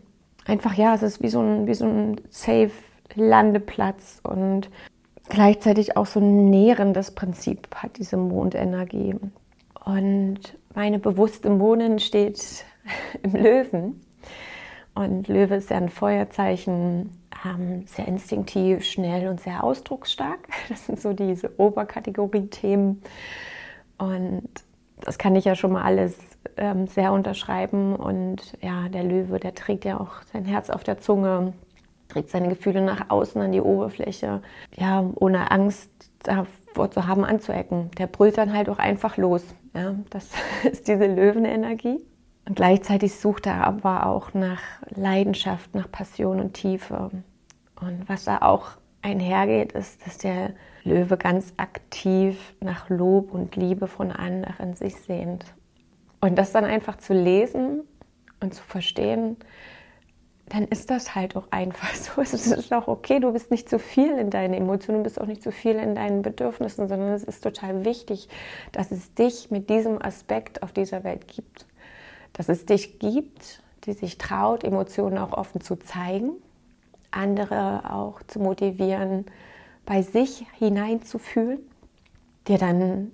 Einfach 0.47 0.75
ja, 0.75 0.95
es 0.95 1.03
ist 1.03 1.21
wie 1.21 1.29
so 1.29 1.41
ein, 1.41 1.67
wie 1.67 1.75
so 1.75 1.87
ein 1.87 2.21
safe 2.31 2.71
Landeplatz 3.17 4.21
und 4.23 4.71
gleichzeitig 5.29 5.97
auch 5.97 6.07
so 6.07 6.21
ein 6.21 6.51
nährendes 6.51 7.11
Prinzip 7.11 7.67
hat 7.75 7.99
diese 7.99 8.17
Mondenergie. 8.17 9.17
Und 9.85 10.39
meine 10.73 11.01
bewusste 11.01 11.51
Mondin 11.51 11.99
steht 11.99 12.65
im 13.23 13.33
Löwen. 13.33 14.01
Und 14.95 15.27
Löwe 15.29 15.57
ist 15.57 15.71
ja 15.71 15.77
ein 15.77 15.89
Feuerzeichen, 15.89 17.11
ähm, 17.45 17.87
sehr 17.87 18.07
instinktiv, 18.07 18.85
schnell 18.85 19.29
und 19.29 19.41
sehr 19.41 19.65
ausdrucksstark. 19.65 20.49
Das 20.69 20.87
sind 20.87 21.01
so 21.01 21.13
diese 21.13 21.59
Oberkategorie-Themen. 21.59 23.03
Und 23.99 24.49
das 25.01 25.19
kann 25.19 25.37
ich 25.37 25.45
ja 25.45 25.55
schon 25.55 25.73
mal 25.73 25.83
alles 25.83 26.19
ähm, 26.57 26.87
sehr 26.87 27.13
unterschreiben. 27.13 27.97
Und 27.97 28.57
ja, 28.61 28.89
der 28.89 29.03
Löwe, 29.03 29.41
der 29.41 29.55
trägt 29.55 29.85
ja 29.85 29.99
auch 29.99 30.23
sein 30.33 30.45
Herz 30.45 30.71
auf 30.71 30.85
der 30.85 30.99
Zunge, 30.99 31.53
trägt 32.09 32.31
seine 32.31 32.49
Gefühle 32.49 32.81
nach 32.81 33.11
außen 33.11 33.41
an 33.43 33.53
die 33.53 33.61
Oberfläche, 33.61 34.43
ja, 34.77 35.05
ohne 35.17 35.51
Angst 35.51 35.91
davor 36.23 36.91
zu 36.91 37.07
haben, 37.07 37.25
anzuecken. 37.25 37.91
Der 37.99 38.07
brüllt 38.07 38.39
dann 38.39 38.53
halt 38.53 38.69
auch 38.69 38.79
einfach 38.79 39.17
los. 39.17 39.45
Ja, 39.75 39.95
das 40.11 40.31
ist 40.71 40.87
diese 40.87 41.07
Löwenenergie. 41.07 41.99
Und 42.47 42.57
gleichzeitig 42.57 43.17
sucht 43.17 43.47
er 43.47 43.67
aber 43.67 44.07
auch 44.07 44.35
nach 44.35 44.61
Leidenschaft, 44.91 45.75
nach 45.75 45.91
Passion 45.91 46.41
und 46.41 46.55
Tiefe. 46.55 47.11
Und 47.81 48.09
was 48.09 48.25
da 48.25 48.39
auch 48.43 48.73
einhergeht, 49.01 49.73
ist, 49.73 50.07
dass 50.07 50.19
der 50.19 50.53
Löwe 50.83 51.17
ganz 51.17 51.55
aktiv 51.57 52.55
nach 52.61 52.91
Lob 52.91 53.33
und 53.33 53.57
Liebe 53.57 53.87
von 53.87 54.13
anderen 54.13 54.75
sich 54.75 54.97
sehnt. 54.97 55.47
Und 56.21 56.37
das 56.37 56.53
dann 56.53 56.65
einfach 56.65 56.97
zu 56.97 57.15
lesen 57.15 57.83
und 58.41 58.55
zu 58.55 58.63
verstehen, 58.63 59.37
dann 60.47 60.65
ist 60.65 60.91
das 60.91 61.15
halt 61.15 61.37
auch 61.37 61.49
einfach 61.51 61.95
so. 61.95 62.21
Es 62.21 62.35
ist 62.35 62.73
auch 62.75 62.89
okay, 62.89 63.21
du 63.21 63.33
bist 63.33 63.51
nicht 63.51 63.71
zu 63.71 63.79
viel 63.79 64.13
in 64.19 64.29
deinen 64.29 64.53
Emotionen, 64.53 64.99
du 64.99 65.05
bist 65.05 65.19
auch 65.19 65.27
nicht 65.27 65.43
zu 65.43 65.51
viel 65.51 65.77
in 65.77 65.95
deinen 65.95 66.21
Bedürfnissen, 66.21 66.89
sondern 66.89 67.13
es 67.13 67.25
ist 67.25 67.43
total 67.43 67.87
wichtig, 67.87 68.29
dass 68.73 68.91
es 68.91 69.15
dich 69.15 69.51
mit 69.51 69.71
diesem 69.71 70.01
Aspekt 70.01 70.63
auf 70.63 70.73
dieser 70.73 71.05
Welt 71.05 71.27
gibt 71.29 71.67
dass 72.35 72.49
es 72.49 72.67
dich 72.67 72.99
gibt, 72.99 73.63
die 73.85 73.95
sich 73.95 74.19
traut, 74.19 74.65
Emotionen 74.65 75.19
auch 75.19 75.33
offen 75.33 75.61
zu 75.61 75.77
zeigen, 75.77 76.33
andere 77.11 77.91
auch 77.91 78.23
zu 78.27 78.41
motivieren, 78.41 79.25
bei 79.87 80.03
sich 80.03 80.47
hineinzufühlen, 80.59 81.61
dir 82.49 82.59
dann 82.59 83.13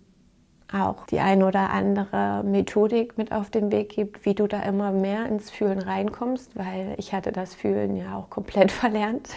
auch 0.72 1.06
die 1.06 1.18
ein 1.18 1.42
oder 1.42 1.70
andere 1.70 2.42
Methodik 2.44 3.18
mit 3.18 3.32
auf 3.32 3.50
den 3.50 3.72
Weg 3.72 3.90
gibt, 3.90 4.24
wie 4.24 4.34
du 4.34 4.46
da 4.46 4.62
immer 4.62 4.92
mehr 4.92 5.26
ins 5.26 5.50
Fühlen 5.50 5.80
reinkommst, 5.80 6.56
weil 6.56 6.94
ich 6.96 7.12
hatte 7.12 7.32
das 7.32 7.54
Fühlen 7.54 7.96
ja 7.96 8.16
auch 8.16 8.30
komplett 8.30 8.70
verlernt. 8.72 9.30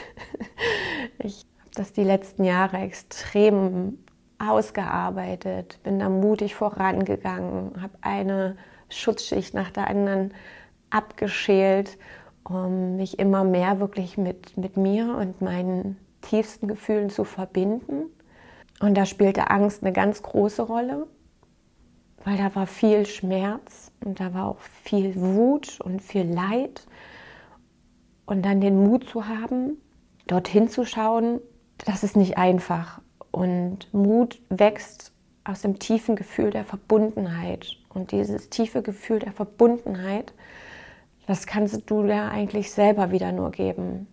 Ich 1.19 1.45
habe 1.59 1.71
das 1.73 1.91
die 1.91 2.03
letzten 2.03 2.43
Jahre 2.43 2.77
extrem 2.77 3.97
ausgearbeitet, 4.37 5.79
bin 5.83 5.99
da 5.99 6.09
mutig 6.09 6.53
vorangegangen, 6.53 7.81
habe 7.81 7.97
eine 8.01 8.57
Schutzschicht 8.97 9.53
nach 9.53 9.71
der 9.71 9.87
anderen 9.87 10.33
abgeschält, 10.89 11.97
um 12.43 12.97
mich 12.97 13.19
immer 13.19 13.43
mehr 13.43 13.79
wirklich 13.79 14.17
mit, 14.17 14.57
mit 14.57 14.77
mir 14.77 15.15
und 15.17 15.41
meinen 15.41 15.97
tiefsten 16.21 16.67
Gefühlen 16.67 17.09
zu 17.09 17.23
verbinden. 17.23 18.05
Und 18.79 18.95
da 18.95 19.05
spielte 19.05 19.49
Angst 19.49 19.83
eine 19.83 19.93
ganz 19.93 20.21
große 20.21 20.61
Rolle, 20.61 21.07
weil 22.23 22.37
da 22.37 22.53
war 22.55 22.67
viel 22.67 23.05
Schmerz 23.05 23.91
und 24.03 24.19
da 24.19 24.33
war 24.33 24.47
auch 24.47 24.59
viel 24.59 25.15
Wut 25.15 25.79
und 25.81 26.01
viel 26.01 26.25
Leid. 26.25 26.85
Und 28.25 28.45
dann 28.45 28.61
den 28.61 28.81
Mut 28.81 29.05
zu 29.09 29.27
haben, 29.27 29.77
dorthin 30.27 30.69
zu 30.69 30.85
schauen, 30.85 31.41
das 31.85 32.03
ist 32.03 32.15
nicht 32.15 32.37
einfach. 32.37 33.01
Und 33.31 33.93
Mut 33.93 34.41
wächst 34.49 35.12
aus 35.43 35.61
dem 35.61 35.79
tiefen 35.79 36.15
Gefühl 36.15 36.51
der 36.51 36.63
Verbundenheit. 36.63 37.77
Und 37.89 38.11
dieses 38.11 38.49
tiefe 38.49 38.81
Gefühl 38.81 39.19
der 39.19 39.33
Verbundenheit, 39.33 40.33
das 41.27 41.45
kannst 41.47 41.89
du 41.89 42.03
dir 42.03 42.29
eigentlich 42.29 42.71
selber 42.71 43.11
wieder 43.11 43.31
nur 43.31 43.51
geben. 43.51 44.07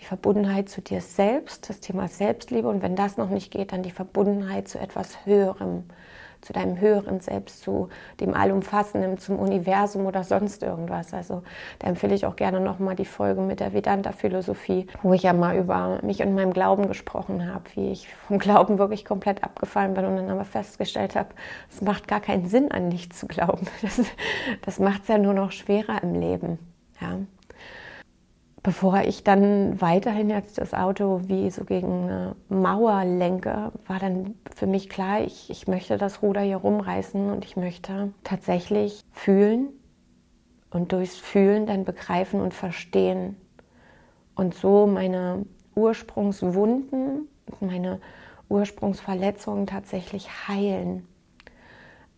Die 0.00 0.04
Verbundenheit 0.04 0.68
zu 0.68 0.80
dir 0.80 1.00
selbst, 1.00 1.68
das 1.68 1.80
Thema 1.80 2.08
Selbstliebe. 2.08 2.68
Und 2.68 2.82
wenn 2.82 2.96
das 2.96 3.16
noch 3.16 3.30
nicht 3.30 3.50
geht, 3.50 3.72
dann 3.72 3.82
die 3.82 3.90
Verbundenheit 3.90 4.68
zu 4.68 4.78
etwas 4.78 5.26
Höherem, 5.26 5.84
zu 6.40 6.52
deinem 6.52 6.80
höheren 6.80 7.20
Selbst, 7.20 7.62
zu 7.62 7.88
dem 8.20 8.34
Allumfassenden, 8.34 9.18
zum 9.18 9.38
Universum 9.38 10.06
oder 10.06 10.24
sonst 10.24 10.62
irgendwas. 10.62 11.12
Also 11.12 11.42
da 11.78 11.88
empfehle 11.88 12.14
ich 12.14 12.26
auch 12.26 12.36
gerne 12.36 12.60
nochmal 12.60 12.94
die 12.94 13.04
Folge 13.04 13.40
mit 13.40 13.60
der 13.60 13.72
Vedanta-Philosophie, 13.72 14.86
wo 15.02 15.14
ich 15.14 15.22
ja 15.22 15.32
mal 15.32 15.56
über 15.56 15.98
mich 16.02 16.22
und 16.22 16.34
meinem 16.34 16.52
Glauben 16.52 16.88
gesprochen 16.88 17.52
habe, 17.52 17.64
wie 17.74 17.90
ich 17.90 18.08
vom 18.26 18.38
Glauben 18.38 18.78
wirklich 18.78 19.04
komplett 19.04 19.44
abgefallen 19.44 19.94
bin 19.94 20.04
und 20.04 20.16
dann 20.16 20.30
aber 20.30 20.44
festgestellt 20.44 21.16
habe, 21.16 21.30
es 21.70 21.80
macht 21.80 22.08
gar 22.08 22.20
keinen 22.20 22.46
Sinn, 22.46 22.70
an 22.70 22.88
nichts 22.88 23.18
zu 23.18 23.26
glauben. 23.26 23.66
Das, 23.88 24.02
das 24.62 24.78
macht 24.78 25.02
es 25.02 25.08
ja 25.08 25.18
nur 25.18 25.32
noch 25.32 25.50
schwerer 25.50 26.02
im 26.02 26.14
Leben. 26.14 26.58
Ja 27.00 27.18
bevor 28.68 29.00
ich 29.00 29.24
dann 29.24 29.80
weiterhin 29.80 30.28
jetzt 30.28 30.58
das 30.58 30.74
Auto 30.74 31.22
wie 31.24 31.50
so 31.50 31.64
gegen 31.64 32.02
eine 32.02 32.36
Mauer 32.50 33.02
lenke, 33.06 33.72
war 33.86 33.98
dann 33.98 34.34
für 34.54 34.66
mich 34.66 34.90
klar, 34.90 35.22
ich, 35.22 35.48
ich 35.48 35.68
möchte 35.68 35.96
das 35.96 36.20
Ruder 36.20 36.42
hier 36.42 36.58
rumreißen 36.58 37.30
und 37.30 37.46
ich 37.46 37.56
möchte 37.56 38.12
tatsächlich 38.24 39.06
fühlen 39.10 39.70
und 40.68 40.92
durchs 40.92 41.16
Fühlen 41.16 41.64
dann 41.64 41.86
begreifen 41.86 42.42
und 42.42 42.52
verstehen 42.52 43.38
und 44.34 44.52
so 44.52 44.86
meine 44.86 45.46
Ursprungswunden, 45.74 47.26
meine 47.60 48.02
Ursprungsverletzungen 48.50 49.66
tatsächlich 49.66 50.28
heilen. 50.46 51.08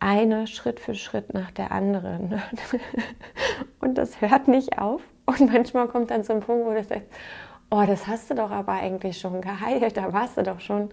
Eine 0.00 0.48
Schritt 0.48 0.80
für 0.80 0.96
Schritt 0.96 1.32
nach 1.32 1.52
der 1.52 1.70
anderen. 1.70 2.42
Und 3.80 3.98
das 3.98 4.22
hört 4.22 4.48
nicht 4.48 4.78
auf. 4.78 5.02
Und 5.38 5.52
manchmal 5.52 5.88
kommt 5.88 6.10
dann 6.10 6.24
so 6.24 6.32
ein 6.32 6.40
Punkt, 6.40 6.66
wo 6.66 6.72
du 6.72 6.82
sagst, 6.82 7.06
oh, 7.70 7.84
das 7.86 8.06
hast 8.06 8.30
du 8.30 8.34
doch 8.34 8.50
aber 8.50 8.72
eigentlich 8.72 9.18
schon 9.18 9.40
geheilt, 9.40 9.96
da 9.96 10.12
warst 10.12 10.36
du 10.36 10.42
doch 10.42 10.60
schon. 10.60 10.90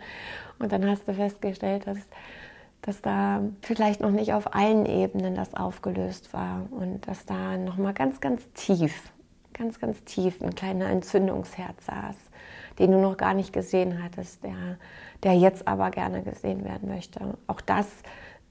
Und 0.59 0.71
dann 0.71 0.87
hast 0.87 1.07
du 1.07 1.13
festgestellt, 1.13 1.87
dass, 1.87 1.97
dass 2.81 3.01
da 3.01 3.41
vielleicht 3.61 4.01
noch 4.01 4.11
nicht 4.11 4.33
auf 4.33 4.53
allen 4.53 4.85
Ebenen 4.85 5.35
das 5.35 5.53
aufgelöst 5.55 6.33
war 6.33 6.67
und 6.71 7.07
dass 7.07 7.25
da 7.25 7.57
nochmal 7.57 7.93
ganz, 7.93 8.21
ganz 8.21 8.43
tief, 8.53 9.11
ganz, 9.53 9.79
ganz 9.79 10.03
tief 10.03 10.41
ein 10.41 10.55
kleiner 10.55 10.89
Entzündungsherd 10.89 11.81
saß, 11.81 12.15
den 12.79 12.91
du 12.91 12.99
noch 12.99 13.17
gar 13.17 13.33
nicht 13.33 13.53
gesehen 13.53 14.03
hattest, 14.03 14.43
der, 14.43 14.77
der 15.23 15.33
jetzt 15.33 15.67
aber 15.67 15.89
gerne 15.89 16.21
gesehen 16.21 16.63
werden 16.63 16.89
möchte. 16.89 17.37
Auch 17.47 17.61
das 17.61 17.87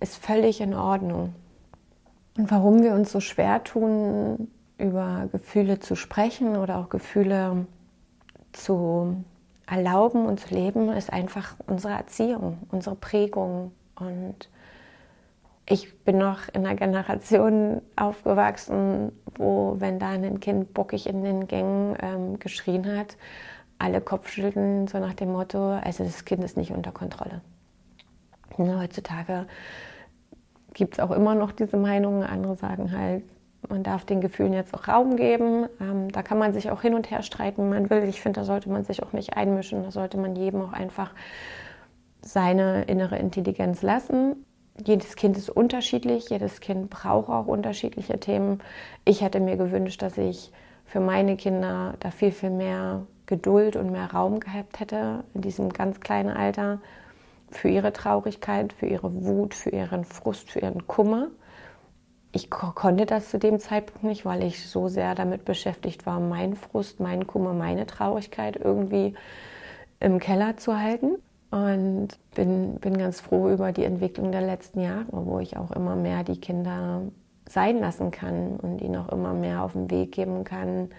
ist 0.01 0.17
völlig 0.17 0.61
in 0.61 0.75
Ordnung. 0.75 1.35
Und 2.37 2.51
warum 2.51 2.83
wir 2.83 2.93
uns 2.93 3.13
so 3.13 3.21
schwer 3.21 3.65
tun, 3.65 4.49
über 4.79 5.29
Gefühle 5.33 5.79
zu 5.81 5.97
sprechen 5.97 6.57
oder 6.57 6.79
auch 6.79 6.89
Gefühle 6.89 7.67
zu 8.53 9.25
erlauben 9.67 10.27
und 10.27 10.41
zu 10.41 10.55
leben, 10.55 10.91
ist 10.91 11.12
einfach 11.12 11.57
unsere 11.67 11.95
Erziehung, 11.95 12.59
unsere 12.71 12.95
Prägung. 12.95 13.73
Und 13.99 14.49
ich 15.69 15.99
bin 16.05 16.19
noch 16.19 16.49
in 16.53 16.67
einer 16.67 16.77
Generation 16.77 17.83
aufgewachsen, 17.97 19.12
wo, 19.35 19.77
wenn 19.79 19.99
da 19.99 20.11
ein 20.11 20.41
Kind 20.41 20.73
bockig 20.73 21.09
in 21.09 21.25
den 21.25 21.49
Gängen 21.49 21.97
ähm, 22.01 22.39
geschrien 22.39 22.87
hat, 22.97 23.17
alle 23.79 24.01
Kopfschütteln 24.01 24.87
so 24.87 24.99
nach 24.99 25.15
dem 25.15 25.33
Motto, 25.33 25.73
also 25.73 26.05
das 26.05 26.25
Kind 26.25 26.45
ist 26.45 26.57
nicht 26.57 26.71
unter 26.71 26.93
Kontrolle. 26.93 27.41
Heutzutage 28.59 29.47
gibt 30.73 30.95
es 30.95 31.01
auch 31.01 31.11
immer 31.11 31.35
noch 31.35 31.53
diese 31.53 31.77
Meinungen. 31.77 32.23
Andere 32.23 32.57
sagen 32.57 32.97
halt, 32.97 33.25
man 33.69 33.83
darf 33.83 34.05
den 34.05 34.21
Gefühlen 34.21 34.53
jetzt 34.53 34.75
auch 34.75 34.88
Raum 34.88 35.16
geben. 35.16 35.66
Ähm, 35.81 36.11
da 36.12 36.23
kann 36.23 36.38
man 36.38 36.53
sich 36.53 36.71
auch 36.71 36.83
hin 36.83 36.95
und 36.95 37.11
her 37.11 37.23
streiten, 37.23 37.69
man 37.69 37.90
will. 37.90 38.05
Ich 38.05 38.21
finde, 38.21 38.40
da 38.40 38.45
sollte 38.45 38.71
man 38.71 38.85
sich 38.85 39.03
auch 39.03 39.12
nicht 39.12 39.37
einmischen. 39.37 39.83
Da 39.83 39.90
sollte 39.90 40.19
man 40.19 40.37
jedem 40.37 40.62
auch 40.62 40.73
einfach 40.73 41.12
seine 42.23 42.85
innere 42.85 43.19
Intelligenz 43.19 43.83
lassen. 43.83 44.45
Jedes 44.85 45.16
Kind 45.16 45.38
ist 45.38 45.49
unterschiedlich, 45.49 46.29
jedes 46.29 46.61
Kind 46.61 46.90
braucht 46.90 47.31
auch 47.31 47.47
unterschiedliche 47.47 48.21
Themen. 48.21 48.62
Ich 49.05 49.23
hätte 49.23 49.40
mir 49.40 49.57
gewünscht, 49.57 50.03
dass 50.03 50.19
ich 50.19 50.53
für 50.85 51.01
meine 51.01 51.37
Kinder 51.37 51.95
da 52.01 52.11
viel, 52.11 52.33
viel 52.33 52.51
mehr 52.51 53.07
Geduld 53.25 53.77
und 53.77 53.90
mehr 53.90 54.12
Raum 54.12 54.38
gehabt 54.38 54.79
hätte 54.79 55.25
in 55.35 55.40
diesem 55.40 55.73
ganz 55.73 56.01
kleinen 56.01 56.31
Alter 56.31 56.81
für 57.51 57.69
ihre 57.69 57.92
Traurigkeit, 57.92 58.73
für 58.73 58.87
ihre 58.87 59.25
Wut, 59.25 59.55
für 59.55 59.71
ihren 59.71 60.05
Frust, 60.05 60.51
für 60.51 60.61
ihren 60.61 60.87
Kummer 60.87 61.29
ich 62.33 62.51
konnte 62.51 63.07
das 63.07 63.31
zu 63.31 63.39
dem 63.39 63.59
Zeitpunkt 63.59 64.05
nicht, 64.05 64.25
weil 64.25 64.43
ich 64.43 64.69
so 64.69 64.89
sehr 64.89 65.15
damit 65.15 65.45
beschäftigt 65.45 66.07
war, 66.07 66.21
meinen 66.21 66.57
Frust, 66.57 67.01
meinen 67.01 67.27
Kummer, 67.27 67.55
meine 67.55 67.87
Traurigkeit 67.87 68.57
irgendwie 68.57 69.15
im 70.01 70.19
Keller 70.19 70.57
zu 70.57 70.79
halten. 70.79 71.17
Und 71.51 72.09
bin, 72.35 72.75
bin 72.75 72.99
ganz 72.99 73.21
froh 73.21 73.49
über 73.49 73.73
die 73.73 73.85
Entwicklung 73.85 74.33
der 74.33 74.43
letzten 74.43 74.81
Jahre, 74.81 75.07
wo 75.11 75.39
ich 75.39 75.57
auch 75.57 75.71
immer 75.71 75.95
mehr 75.95 76.25
die 76.25 76.41
Kinder 76.41 77.03
sein 77.49 77.79
lassen 77.79 78.11
kann 78.11 78.57
und 78.57 78.81
ihnen 78.81 78.97
auch 78.97 79.11
immer 79.11 79.33
mehr 79.33 79.62
auf 79.62 79.73
den 79.73 79.91
Weg 79.91 80.12
geben 80.12 80.45
kann, 80.45 80.91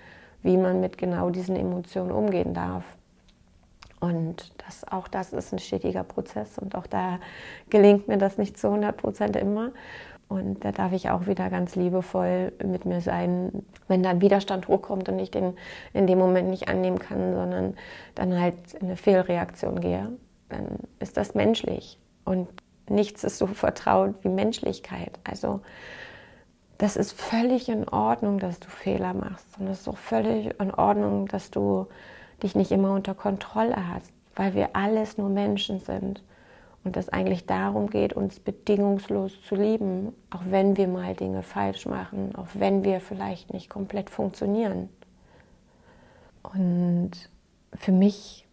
wie 0.44 0.58
man 0.58 0.80
mit 0.80 0.98
genau 0.98 1.30
diesen 1.30 1.58
Emotionen 1.58 2.12
umgehen 2.12 2.54
darf. 2.54 2.84
Und 4.00 4.54
das, 4.66 4.88
auch 4.88 5.08
das 5.08 5.34
ist 5.34 5.52
ein 5.54 5.60
stetiger 5.60 6.04
Prozess 6.04 6.60
und 6.60 6.76
auch 6.76 6.86
da 6.86 7.20
gelingt 7.70 8.08
mir 8.08 8.18
das 8.18 8.38
nicht 8.38 8.58
zu 8.58 8.68
100 8.68 8.96
Prozent 8.96 9.36
immer. 9.36 9.72
Und 10.30 10.66
da 10.66 10.72
darf 10.74 10.92
ich 10.92 11.10
auch 11.10 11.26
wieder 11.28 11.50
ganz 11.50 11.76
liebevoll 11.76 12.52
mit 12.64 12.86
mir 12.86 13.00
sein, 13.00 13.64
wenn 13.88 14.04
dann 14.04 14.20
Widerstand 14.20 14.68
hochkommt 14.68 15.08
und 15.08 15.20
ich 15.20 15.32
den 15.32 15.54
in 15.94 16.06
dem 16.06 16.20
Moment 16.20 16.50
nicht 16.50 16.68
annehmen 16.68 17.00
kann, 17.00 17.34
sondern 17.34 17.76
dann 18.16 18.40
halt 18.40 18.74
in 18.74 18.88
eine 18.88 18.98
Fehlreaktion 18.98 19.80
gehe. 19.80 20.12
Dann 20.50 20.80
ist 21.00 21.16
das 21.16 21.34
menschlich. 21.34 21.98
Und 22.26 22.50
nichts 22.90 23.24
ist 23.24 23.38
so 23.38 23.48
vertraut 23.48 24.16
wie 24.24 24.30
Menschlichkeit. 24.30 25.18
Also 25.24 25.62
das 26.78 26.98
ist 26.98 27.14
völlig 27.14 27.70
in 27.70 27.88
Ordnung, 27.88 28.40
dass 28.40 28.60
du 28.60 28.68
Fehler 28.68 29.14
machst. 29.14 29.46
Und 29.60 29.68
es 29.68 29.82
ist 29.82 29.88
auch 29.88 29.98
völlig 29.98 30.60
in 30.60 30.74
Ordnung, 30.74 31.28
dass 31.28 31.52
du 31.52 31.88
dich 32.44 32.54
nicht 32.54 32.72
immer 32.72 32.94
unter 32.94 33.16
Kontrolle 33.16 33.76
hast, 33.94 34.12
weil 34.36 34.54
wir 34.54 34.76
alles 34.76 35.18
nur 35.18 35.30
Menschen 35.30 35.80
sind. 35.80 36.22
Und 36.88 36.96
es 36.96 37.10
eigentlich 37.10 37.46
darum 37.46 37.90
geht, 37.90 38.14
uns 38.14 38.40
bedingungslos 38.40 39.42
zu 39.42 39.56
lieben, 39.56 40.14
auch 40.30 40.44
wenn 40.46 40.78
wir 40.78 40.88
mal 40.88 41.16
Dinge 41.16 41.44
falsch 41.44 41.86
machen, 41.86 42.34
auch 42.34 42.48
wenn 42.54 42.86
wir 42.86 43.02
vielleicht 43.02 43.52
nicht 43.52 43.70
komplett 43.70 44.10
funktionieren. 44.10 44.88
Und 46.44 47.12
für 47.74 47.92
mich 47.92 48.48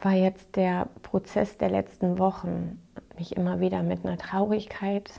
war 0.00 0.14
jetzt 0.14 0.56
der 0.56 0.88
Prozess 1.04 1.56
der 1.56 1.70
letzten 1.70 2.18
Wochen, 2.18 2.82
mich 3.16 3.36
immer 3.36 3.60
wieder 3.60 3.84
mit 3.84 4.04
einer 4.04 4.18
Traurigkeit, 4.18 5.12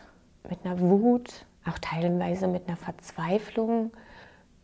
mit 0.50 0.66
einer 0.66 0.82
Wut, 0.82 1.46
auch 1.66 1.80
teilweise 1.80 2.50
mit 2.50 2.68
einer 2.68 2.76
Verzweiflung, 2.76 3.94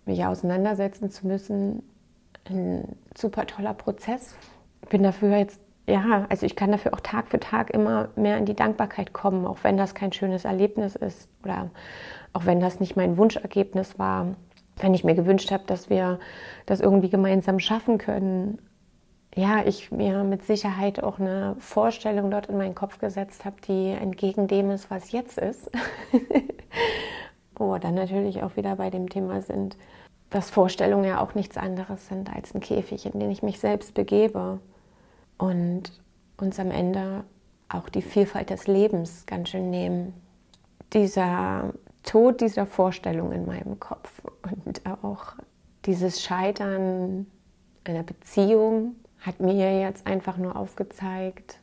mich 0.05 0.25
auseinandersetzen 0.25 1.11
zu 1.11 1.27
müssen, 1.27 1.81
ein 2.43 2.97
super 3.17 3.47
toller 3.47 3.73
Prozess. 3.73 4.35
Ich 4.81 4.89
bin 4.89 5.01
dafür 5.01 5.37
jetzt 5.37 5.61
ja, 5.89 6.25
also 6.29 6.45
ich 6.45 6.55
kann 6.55 6.71
dafür 6.71 6.93
auch 6.93 6.99
Tag 6.99 7.27
für 7.27 7.39
Tag 7.39 7.71
immer 7.71 8.09
mehr 8.15 8.37
in 8.37 8.45
die 8.45 8.55
Dankbarkeit 8.55 9.13
kommen, 9.13 9.45
auch 9.45 9.59
wenn 9.63 9.77
das 9.77 9.95
kein 9.95 10.13
schönes 10.13 10.45
Erlebnis 10.45 10.95
ist 10.95 11.29
oder 11.43 11.69
auch 12.33 12.45
wenn 12.45 12.59
das 12.59 12.79
nicht 12.79 12.95
mein 12.95 13.17
Wunschergebnis 13.17 13.97
war. 13.97 14.35
wenn 14.81 14.93
ich 14.93 15.03
mir 15.03 15.15
gewünscht 15.15 15.51
habe, 15.51 15.65
dass 15.65 15.89
wir 15.89 16.19
das 16.65 16.79
irgendwie 16.79 17.09
gemeinsam 17.09 17.59
schaffen 17.59 17.97
können, 17.97 18.59
ja, 19.35 19.63
ich 19.65 19.91
mir 19.91 20.23
mit 20.23 20.43
Sicherheit 20.45 21.03
auch 21.03 21.19
eine 21.19 21.55
Vorstellung 21.59 22.31
dort 22.31 22.47
in 22.47 22.57
meinen 22.57 22.75
Kopf 22.75 22.99
gesetzt 22.99 23.43
habe, 23.43 23.57
die 23.67 23.91
entgegen 23.91 24.47
dem 24.47 24.71
ist, 24.71 24.89
was 24.89 25.11
jetzt 25.11 25.37
ist. 25.37 25.69
oh, 27.59 27.77
dann 27.77 27.95
natürlich 27.95 28.41
auch 28.41 28.55
wieder 28.55 28.77
bei 28.77 28.89
dem 28.89 29.09
Thema 29.09 29.41
sind, 29.41 29.77
dass 30.29 30.49
Vorstellungen 30.49 31.03
ja 31.03 31.21
auch 31.21 31.35
nichts 31.35 31.57
anderes 31.57 32.07
sind 32.07 32.33
als 32.33 32.55
ein 32.55 32.61
Käfig, 32.61 33.05
in 33.05 33.19
den 33.19 33.31
ich 33.31 33.43
mich 33.43 33.59
selbst 33.59 33.93
begebe 33.93 34.59
und 35.39 35.83
uns 36.37 36.59
am 36.59 36.69
Ende 36.69 37.23
auch 37.69 37.89
die 37.89 38.03
Vielfalt 38.03 38.51
des 38.51 38.67
Lebens 38.67 39.25
ganz 39.25 39.49
schön 39.49 39.71
nehmen. 39.71 40.13
Dieser 40.93 41.73
Tod 42.03 42.41
dieser 42.41 42.65
Vorstellung 42.65 43.31
in 43.31 43.45
meinem 43.45 43.79
Kopf 43.79 44.21
und 44.43 44.81
auch 45.03 45.33
dieses 45.85 46.21
Scheitern 46.21 47.25
einer 47.83 48.03
Beziehung 48.03 48.95
hat 49.19 49.39
mir 49.39 49.79
jetzt 49.79 50.07
einfach 50.07 50.37
nur 50.37 50.55
aufgezeigt, 50.55 51.59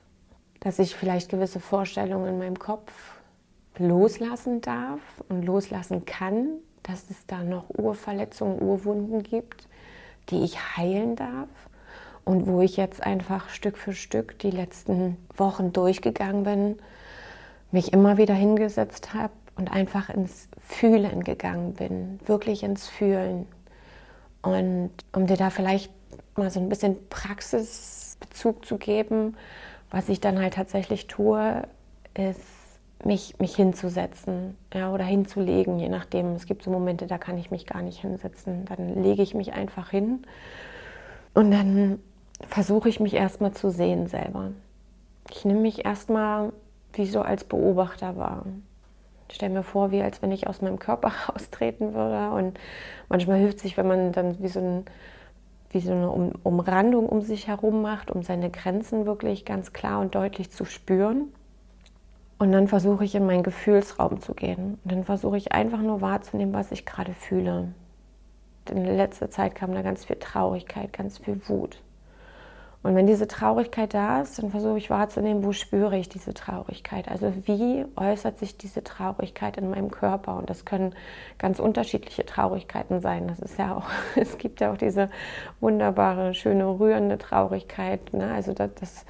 dass 0.61 0.79
ich 0.79 0.95
vielleicht 0.95 1.31
gewisse 1.31 1.61
Vorstellungen 1.61 2.29
in 2.29 2.39
meinem 2.39 2.59
Kopf 2.59 2.93
loslassen 3.79 4.61
darf 4.61 5.01
und 5.29 5.45
loslassen 5.45 6.05
kann, 6.07 6.49
dass 6.83 7.11
es 7.11 7.27
da 7.27 7.43
noch 7.43 7.69
Urverletzungen, 7.71 8.63
Urwunden 8.63 9.23
gibt, 9.23 9.69
die 10.31 10.45
ich 10.45 10.77
heilen 10.77 11.17
darf 11.17 11.49
und 12.27 12.49
wo 12.49 12.61
ich 12.61 12.77
jetzt 12.77 13.03
einfach 13.03 13.49
Stück 13.49 13.79
für 13.79 13.95
Stück 13.95 14.39
die 14.41 14.51
letzten 14.51 15.17
Wochen 15.37 15.73
durchgegangen 15.73 16.43
bin, 16.43 16.79
mich 17.71 17.93
immer 17.93 18.19
wieder 18.19 18.35
hingesetzt 18.35 19.15
habe 19.15 19.33
und 19.55 19.73
einfach 19.73 20.11
ins 20.11 20.49
Fühlen 20.59 21.23
gegangen 21.23 21.75
bin, 21.75 22.19
wirklich 22.27 22.65
ins 22.65 22.89
Fühlen. 22.89 23.47
Und 24.43 24.91
um 25.13 25.29
dir 25.29 25.37
da 25.37 25.51
vielleicht 25.51 25.93
mal 26.37 26.51
so 26.51 26.59
ein 26.59 26.69
bisschen 26.69 26.97
Praxisbezug 27.09 28.67
zu 28.67 28.77
geben, 28.77 29.37
was 29.93 30.09
ich 30.09 30.21
dann 30.21 30.41
halt 30.41 30.55
tatsächlich 30.55 31.07
tue, 31.07 31.63
ist 32.15 32.41
mich, 33.05 33.39
mich 33.39 33.55
hinzusetzen 33.55 34.57
ja, 34.75 34.93
oder 34.93 35.05
hinzulegen, 35.05 35.79
je 35.79 35.89
nachdem. 35.89 36.33
Es 36.33 36.47
gibt 36.47 36.65
so 36.65 36.73
Momente, 36.73 37.07
da 37.07 37.19
kann 37.19 37.39
ich 37.39 37.53
mich 37.53 37.67
gar 37.67 37.83
nicht 37.83 38.01
hinsetzen. 38.01 38.65
Dann 38.65 39.01
lege 39.05 39.23
ich 39.23 39.33
mich 39.35 39.53
einfach 39.53 39.91
hin 39.91 40.27
und 41.35 41.53
dann 41.53 42.01
versuche 42.49 42.89
ich 42.89 43.01
mich 43.01 43.15
erstmal 43.15 43.53
zu 43.53 43.71
sehen 43.71 44.07
selber. 44.07 44.53
Ich 45.31 45.45
nehme 45.45 45.61
mich 45.61 45.85
erstmal 45.85 46.53
wie 46.93 47.07
so 47.07 47.21
als 47.21 47.45
Beobachter 47.45 48.17
wahr. 48.17 48.45
Ich 49.29 49.37
stelle 49.37 49.53
mir 49.53 49.63
vor, 49.63 49.91
wie 49.91 50.03
als 50.03 50.23
wenn 50.23 50.31
ich 50.31 50.47
aus 50.47 50.63
meinem 50.63 50.79
Körper 50.79 51.13
raustreten 51.29 51.95
würde. 51.95 52.31
Und 52.31 52.59
manchmal 53.09 53.39
hilft 53.39 53.57
es 53.57 53.63
sich, 53.63 53.77
wenn 53.77 53.89
man 53.89 54.13
dann 54.13 54.41
wie 54.41 54.49
so, 54.49 54.61
ein, 54.61 54.85
wie 55.71 55.81
so 55.81 55.93
eine 55.93 56.11
um 56.11 56.33
Umrandung 56.43 57.09
um 57.09 57.23
sich 57.23 57.49
herum 57.49 57.83
macht, 57.83 58.11
um 58.11 58.23
seine 58.23 58.51
Grenzen 58.51 59.07
wirklich 59.07 59.45
ganz 59.45 59.73
klar 59.73 60.01
und 60.01 60.15
deutlich 60.15 60.51
zu 60.51 60.65
spüren. 60.65 61.33
Und 62.39 62.53
dann 62.53 62.69
versuche 62.69 63.05
ich 63.05 63.15
in 63.15 63.27
meinen 63.27 63.43
Gefühlsraum 63.43 64.21
zu 64.21 64.35
gehen. 64.35 64.79
Und 64.85 64.93
dann 64.93 65.05
versuche 65.05 65.39
ich 65.39 65.53
einfach 65.53 65.81
nur 65.81 66.03
wahrzunehmen, 66.03 66.55
was 66.55 66.71
ich 66.71 66.85
gerade 66.85 67.15
fühle. 67.15 67.73
In 68.71 68.85
letzter 68.85 69.31
Zeit 69.31 69.55
kam 69.55 69.73
da 69.73 69.83
ganz 69.83 70.05
viel 70.05 70.17
Traurigkeit, 70.17 70.93
ganz 70.93 71.19
viel 71.19 71.41
Wut. 71.49 71.81
Und 72.87 72.95
wenn 72.95 73.09
diese 73.09 73.27
Traurigkeit 73.27 73.95
da 73.95 74.21
ist, 74.23 74.39
dann 74.39 74.53
versuche 74.53 74.79
ich 74.79 74.91
wahrzunehmen, 74.91 75.45
wo 75.45 75.51
spüre 75.51 75.99
ich 75.99 76.09
diese 76.09 76.35
Traurigkeit. 76.35 77.09
Also 77.09 77.33
wie 77.45 77.85
äußert 77.97 78.39
sich 78.39 78.57
diese 78.57 78.85
Traurigkeit 78.85 79.57
in 79.57 79.71
meinem 79.71 79.91
Körper? 79.91 80.37
Und 80.37 80.49
das 80.49 80.65
können 80.65 80.95
ganz 81.37 81.59
unterschiedliche 81.59 82.25
Traurigkeiten 82.25 83.01
sein. 83.01 83.27
Das 83.27 83.41
ist 83.41 83.59
ja 83.59 83.75
auch, 83.75 83.89
es 84.15 84.39
gibt 84.39 84.61
ja 84.61 84.73
auch 84.73 84.77
diese 84.77 85.11
wunderbare, 85.61 86.33
schöne, 86.33 86.79
rührende 86.79 87.19
Traurigkeit. 87.19 88.13
Ne? 88.13 88.33
Also 88.33 88.53
das, 88.53 88.71
das, 88.79 89.05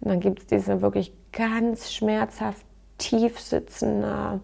dann 0.00 0.20
gibt 0.20 0.40
es 0.40 0.46
diese 0.46 0.80
wirklich 0.80 1.12
ganz 1.30 1.92
schmerzhaft 1.92 2.64
tief 2.96 3.38
sitzende, 3.38 4.40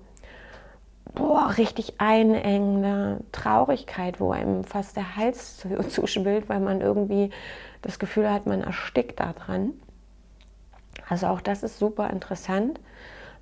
boah, 1.14 1.57
richtig 1.57 2.00
einengende 2.00 3.20
Traurigkeit, 3.33 4.20
wo 4.20 4.33
einem 4.33 4.64
fast 4.64 4.96
der 4.96 5.16
Hals 5.16 5.64
zuschwillt, 5.88 6.48
weil 6.48 6.61
man 6.61 6.81
irgendwie 6.81 7.31
das 7.83 7.98
Gefühl 7.98 8.31
hat, 8.31 8.46
man 8.46 8.62
erstickt 8.62 9.20
daran. 9.20 9.72
Also 11.09 11.27
auch 11.27 11.40
das 11.40 11.62
ist 11.62 11.79
super 11.79 12.11
interessant, 12.11 12.81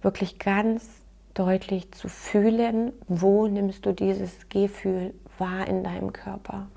wirklich 0.03 0.39
ganz 0.39 0.89
deutlich 1.35 1.93
zu 1.93 2.09
fühlen, 2.09 2.93
wo 3.09 3.47
nimmst 3.47 3.87
du 3.87 3.93
dieses 3.93 4.49
Gefühl 4.49 5.15
wahr 5.39 5.67
in 5.67 5.85
deinem 5.85 6.13
Körper. 6.13 6.69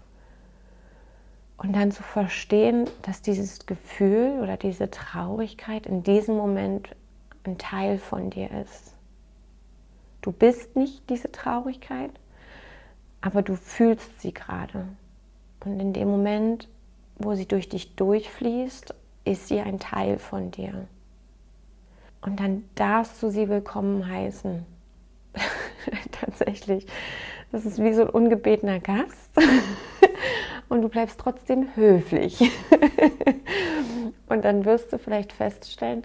Und 1.57 1.73
dann 1.73 1.91
zu 1.91 2.03
verstehen, 2.03 2.87
dass 3.01 3.21
dieses 3.21 3.65
Gefühl 3.65 4.39
oder 4.41 4.57
diese 4.57 4.91
Traurigkeit 4.91 5.85
in 5.85 6.03
diesem 6.03 6.35
Moment 6.35 6.89
ein 7.45 7.57
Teil 7.57 7.97
von 7.97 8.29
dir 8.29 8.49
ist. 8.51 8.94
Du 10.25 10.31
bist 10.31 10.75
nicht 10.75 11.07
diese 11.11 11.31
Traurigkeit, 11.31 12.09
aber 13.21 13.43
du 13.43 13.55
fühlst 13.55 14.19
sie 14.21 14.33
gerade. 14.33 14.87
Und 15.63 15.79
in 15.79 15.93
dem 15.93 16.09
Moment 16.09 16.67
wo 17.17 17.33
sie 17.33 17.47
durch 17.47 17.69
dich 17.69 17.95
durchfließt, 17.95 18.93
ist 19.23 19.47
sie 19.47 19.59
ein 19.59 19.79
Teil 19.79 20.19
von 20.19 20.51
dir. 20.51 20.87
Und 22.21 22.39
dann 22.39 22.65
darfst 22.75 23.21
du 23.23 23.29
sie 23.29 23.49
willkommen 23.49 24.07
heißen. 24.07 24.65
Tatsächlich. 26.11 26.85
Das 27.51 27.65
ist 27.65 27.81
wie 27.81 27.93
so 27.93 28.01
ein 28.01 28.09
ungebetener 28.09 28.79
Gast. 28.79 29.31
Und 30.69 30.81
du 30.81 30.89
bleibst 30.89 31.19
trotzdem 31.19 31.75
höflich. 31.75 32.39
Und 34.27 34.43
dann 34.43 34.65
wirst 34.65 34.91
du 34.91 34.97
vielleicht 34.97 35.31
feststellen, 35.31 36.03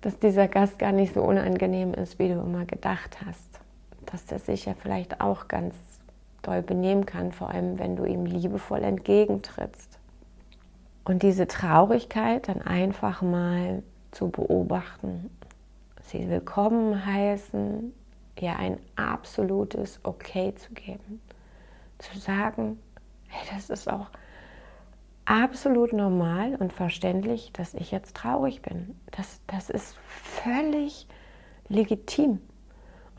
dass 0.00 0.18
dieser 0.18 0.48
Gast 0.48 0.78
gar 0.78 0.92
nicht 0.92 1.14
so 1.14 1.22
unangenehm 1.22 1.94
ist, 1.94 2.18
wie 2.18 2.28
du 2.28 2.34
immer 2.40 2.64
gedacht 2.64 3.18
hast. 3.24 3.60
Dass 4.06 4.26
der 4.26 4.38
sich 4.38 4.64
ja 4.64 4.74
vielleicht 4.74 5.20
auch 5.20 5.48
ganz 5.48 5.74
doll 6.42 6.62
benehmen 6.62 7.06
kann, 7.06 7.32
vor 7.32 7.50
allem 7.50 7.78
wenn 7.78 7.96
du 7.96 8.04
ihm 8.04 8.24
liebevoll 8.24 8.82
entgegentrittst. 8.82 9.98
Und 11.04 11.22
diese 11.22 11.46
Traurigkeit 11.46 12.48
dann 12.48 12.62
einfach 12.62 13.22
mal 13.22 13.82
zu 14.10 14.30
beobachten, 14.30 15.30
sie 16.02 16.28
willkommen 16.28 17.04
heißen, 17.04 17.92
ihr 18.40 18.56
ein 18.56 18.78
absolutes 18.96 20.00
Okay 20.02 20.54
zu 20.54 20.72
geben. 20.72 21.20
Zu 21.98 22.18
sagen, 22.18 22.78
hey, 23.28 23.46
das 23.54 23.70
ist 23.70 23.90
auch 23.90 24.06
absolut 25.30 25.92
normal 25.92 26.56
und 26.56 26.72
verständlich, 26.72 27.52
dass 27.52 27.74
ich 27.74 27.92
jetzt 27.92 28.16
traurig 28.16 28.62
bin. 28.62 28.96
Das, 29.12 29.40
das 29.46 29.70
ist 29.70 29.96
völlig 30.04 31.06
legitim. 31.68 32.40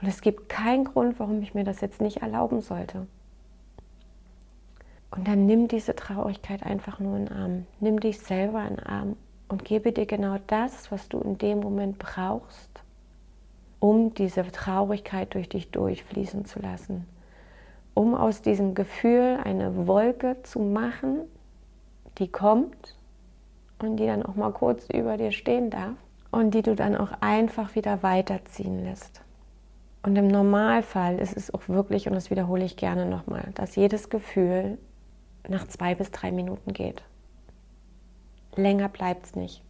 Und 0.02 0.08
es 0.10 0.20
gibt 0.20 0.50
keinen 0.50 0.84
Grund, 0.84 1.20
warum 1.22 1.42
ich 1.42 1.54
mir 1.54 1.64
das 1.64 1.80
jetzt 1.80 2.02
nicht 2.02 2.18
erlauben 2.18 2.60
sollte. 2.60 3.08
Und 5.10 5.26
dann 5.26 5.46
nimm 5.46 5.70
diese 5.70 5.96
Traurigkeit 5.96 6.64
einfach 6.64 7.00
nur 7.00 7.16
in 7.16 7.28
den 7.28 7.38
Arm. 7.38 7.66
Nimm 7.80 8.02
dich 8.02 8.20
selber 8.20 8.62
in 8.68 8.76
den 8.76 8.86
Arm 8.86 9.16
und 9.48 9.64
gebe 9.64 9.94
dir 9.94 10.06
genau 10.06 10.38
das, 10.48 10.92
was 10.92 11.08
du 11.08 11.20
in 11.20 11.38
dem 11.38 11.62
Moment 11.62 11.98
brauchst, 11.98 12.82
um 13.80 14.14
diese 14.14 14.44
Traurigkeit 14.52 15.34
durch 15.34 15.48
dich 15.48 15.72
durchfließen 15.72 16.44
zu 16.44 16.60
lassen. 16.60 17.06
Um 17.94 18.16
aus 18.16 18.42
diesem 18.42 18.76
Gefühl 18.76 19.40
eine 19.42 19.88
Wolke 19.88 20.38
zu 20.44 20.60
machen, 20.60 21.22
die 22.18 22.28
kommt 22.28 22.96
und 23.80 23.98
die 23.98 24.06
dann 24.06 24.24
auch 24.24 24.36
mal 24.36 24.52
kurz 24.52 24.88
über 24.90 25.18
dir 25.18 25.32
stehen 25.32 25.70
darf 25.70 25.96
und 26.32 26.54
die 26.54 26.62
du 26.62 26.76
dann 26.76 26.96
auch 26.96 27.12
einfach 27.22 27.76
wieder 27.76 28.04
weiterziehen 28.04 28.84
lässt. 28.84 29.22
Und 30.04 30.16
im 30.16 30.28
Normalfall 30.28 31.20
ist 31.20 31.38
es 31.38 31.54
auch 31.54 31.68
wirklich, 31.68 32.08
und 32.08 32.14
das 32.14 32.32
wiederhole 32.32 32.66
ich 32.66 32.76
gerne 32.76 33.06
nochmal, 33.06 33.50
dass 33.54 33.76
jedes 33.76 34.10
Gefühl 34.10 34.78
nach 35.48 35.68
zwei 35.68 35.96
bis 35.96 36.12
drei 36.12 36.32
Minuten 36.32 36.74
geht. 36.74 37.04
Länger 38.56 38.90
bleibt 38.90 39.26
es 39.26 39.36
nicht. 39.36 39.64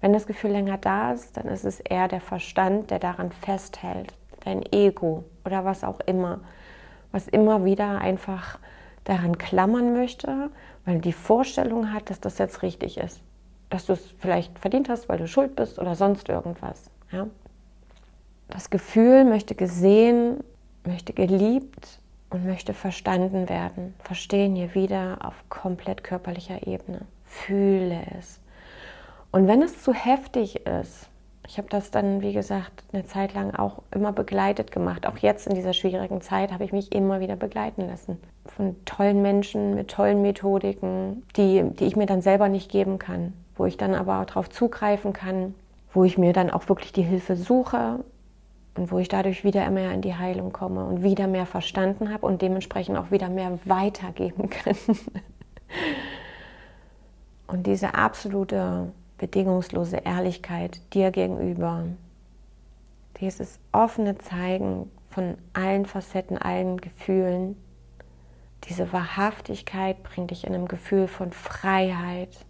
Wenn 0.00 0.12
das 0.12 0.26
Gefühl 0.26 0.50
länger 0.50 0.78
da 0.78 1.12
ist, 1.12 1.36
dann 1.36 1.46
ist 1.46 1.64
es 1.64 1.80
eher 1.80 2.08
der 2.08 2.20
Verstand, 2.20 2.90
der 2.90 2.98
daran 2.98 3.30
festhält, 3.32 4.14
dein 4.44 4.62
Ego 4.72 5.24
oder 5.44 5.64
was 5.64 5.84
auch 5.84 6.00
immer, 6.00 6.40
was 7.12 7.28
immer 7.28 7.64
wieder 7.64 7.98
einfach 7.98 8.58
daran 9.04 9.38
klammern 9.38 9.92
möchte, 9.92 10.50
weil 10.84 11.00
die 11.00 11.12
Vorstellung 11.12 11.92
hat, 11.92 12.10
dass 12.10 12.20
das 12.20 12.38
jetzt 12.38 12.62
richtig 12.62 12.98
ist. 12.98 13.20
Dass 13.70 13.86
du 13.86 13.94
es 13.94 14.14
vielleicht 14.18 14.58
verdient 14.58 14.88
hast, 14.88 15.08
weil 15.08 15.18
du 15.18 15.26
schuld 15.26 15.56
bist 15.56 15.78
oder 15.78 15.94
sonst 15.94 16.28
irgendwas. 16.28 16.90
Ja? 17.10 17.26
Das 18.48 18.70
Gefühl 18.70 19.24
möchte 19.24 19.54
gesehen, 19.54 20.44
möchte 20.84 21.12
geliebt 21.12 21.98
und 22.30 22.44
möchte 22.44 22.74
verstanden 22.74 23.48
werden. 23.48 23.94
Verstehen 23.98 24.54
hier 24.54 24.74
wieder 24.74 25.18
auf 25.22 25.44
komplett 25.48 26.04
körperlicher 26.04 26.66
Ebene. 26.66 27.02
Fühle 27.24 28.02
es. 28.18 28.40
Und 29.30 29.48
wenn 29.48 29.62
es 29.62 29.82
zu 29.82 29.94
heftig 29.94 30.66
ist, 30.66 31.08
Ich 31.48 31.58
habe 31.58 31.68
das 31.68 31.90
dann, 31.90 32.22
wie 32.22 32.32
gesagt, 32.32 32.84
eine 32.92 33.04
Zeit 33.04 33.34
lang 33.34 33.54
auch 33.54 33.82
immer 33.90 34.12
begleitet 34.12 34.70
gemacht. 34.70 35.06
Auch 35.06 35.18
jetzt 35.18 35.46
in 35.46 35.54
dieser 35.54 35.72
schwierigen 35.72 36.20
Zeit 36.20 36.52
habe 36.52 36.64
ich 36.64 36.72
mich 36.72 36.92
immer 36.92 37.20
wieder 37.20 37.36
begleiten 37.36 37.86
lassen. 37.88 38.18
Von 38.46 38.76
tollen 38.84 39.22
Menschen 39.22 39.74
mit 39.74 39.88
tollen 39.88 40.22
Methodiken, 40.22 41.24
die, 41.36 41.62
die 41.62 41.84
ich 41.84 41.96
mir 41.96 42.06
dann 42.06 42.22
selber 42.22 42.48
nicht 42.48 42.70
geben 42.70 42.98
kann. 42.98 43.32
Wo 43.56 43.66
ich 43.66 43.76
dann 43.76 43.94
aber 43.94 44.24
darauf 44.24 44.50
zugreifen 44.50 45.12
kann, 45.12 45.54
wo 45.92 46.04
ich 46.04 46.16
mir 46.16 46.32
dann 46.32 46.50
auch 46.50 46.68
wirklich 46.68 46.92
die 46.92 47.02
Hilfe 47.02 47.36
suche 47.36 48.00
und 48.76 48.90
wo 48.90 48.98
ich 48.98 49.08
dadurch 49.08 49.44
wieder 49.44 49.68
mehr 49.70 49.92
in 49.92 50.00
die 50.00 50.14
Heilung 50.14 50.52
komme 50.52 50.84
und 50.84 51.02
wieder 51.02 51.26
mehr 51.26 51.44
verstanden 51.44 52.12
habe 52.12 52.24
und 52.24 52.40
dementsprechend 52.40 52.96
auch 52.96 53.10
wieder 53.10 53.28
mehr 53.28 53.58
weitergeben 53.64 54.48
kann. 54.50 54.76
und 57.46 57.66
diese 57.66 57.94
absolute 57.94 58.92
bedingungslose 59.22 59.98
Ehrlichkeit 59.98 60.80
dir 60.94 61.12
gegenüber, 61.12 61.84
dieses 63.20 63.60
offene 63.70 64.18
Zeigen 64.18 64.90
von 65.10 65.38
allen 65.52 65.86
Facetten, 65.86 66.38
allen 66.38 66.80
Gefühlen, 66.80 67.54
diese 68.64 68.92
Wahrhaftigkeit 68.92 70.02
bringt 70.02 70.32
dich 70.32 70.44
in 70.44 70.56
einem 70.56 70.66
Gefühl 70.66 71.06
von 71.06 71.30
Freiheit 71.30 72.46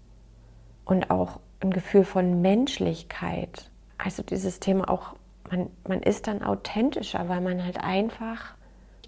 und 0.87 1.11
auch 1.11 1.40
ein 1.61 1.72
Gefühl 1.72 2.04
von 2.04 2.40
Menschlichkeit. 2.40 3.70
Also 3.98 4.22
dieses 4.22 4.58
Thema 4.58 4.88
auch, 4.88 5.14
man, 5.50 5.68
man 5.87 6.00
ist 6.00 6.26
dann 6.26 6.42
authentischer, 6.42 7.28
weil 7.28 7.42
man 7.42 7.62
halt 7.62 7.85
einfach 7.85 8.54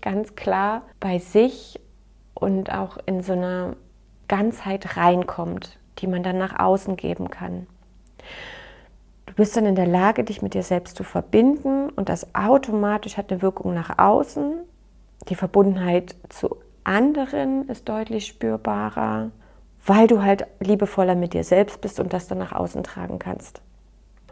ganz 0.02 0.36
klar 0.36 0.82
bei 1.00 1.18
sich 1.18 1.80
und 2.34 2.70
auch 2.70 2.98
in 3.06 3.22
so 3.22 3.32
einer 3.32 3.74
Ganzheit 4.28 4.98
reinkommt 4.98 5.78
die 5.98 6.06
man 6.06 6.22
dann 6.22 6.38
nach 6.38 6.58
außen 6.58 6.96
geben 6.96 7.30
kann. 7.30 7.66
Du 9.26 9.34
bist 9.34 9.56
dann 9.56 9.66
in 9.66 9.74
der 9.74 9.86
Lage, 9.86 10.24
dich 10.24 10.42
mit 10.42 10.54
dir 10.54 10.62
selbst 10.62 10.96
zu 10.96 11.04
verbinden 11.04 11.90
und 11.90 12.08
das 12.08 12.34
automatisch 12.34 13.16
hat 13.16 13.32
eine 13.32 13.42
Wirkung 13.42 13.74
nach 13.74 13.98
außen. 13.98 14.60
Die 15.28 15.34
Verbundenheit 15.34 16.16
zu 16.28 16.56
anderen 16.84 17.68
ist 17.68 17.88
deutlich 17.88 18.26
spürbarer, 18.26 19.30
weil 19.86 20.06
du 20.06 20.22
halt 20.22 20.46
liebevoller 20.60 21.14
mit 21.14 21.34
dir 21.34 21.44
selbst 21.44 21.80
bist 21.80 21.98
und 22.00 22.12
das 22.12 22.28
dann 22.28 22.38
nach 22.38 22.52
außen 22.52 22.84
tragen 22.84 23.18
kannst. 23.18 23.62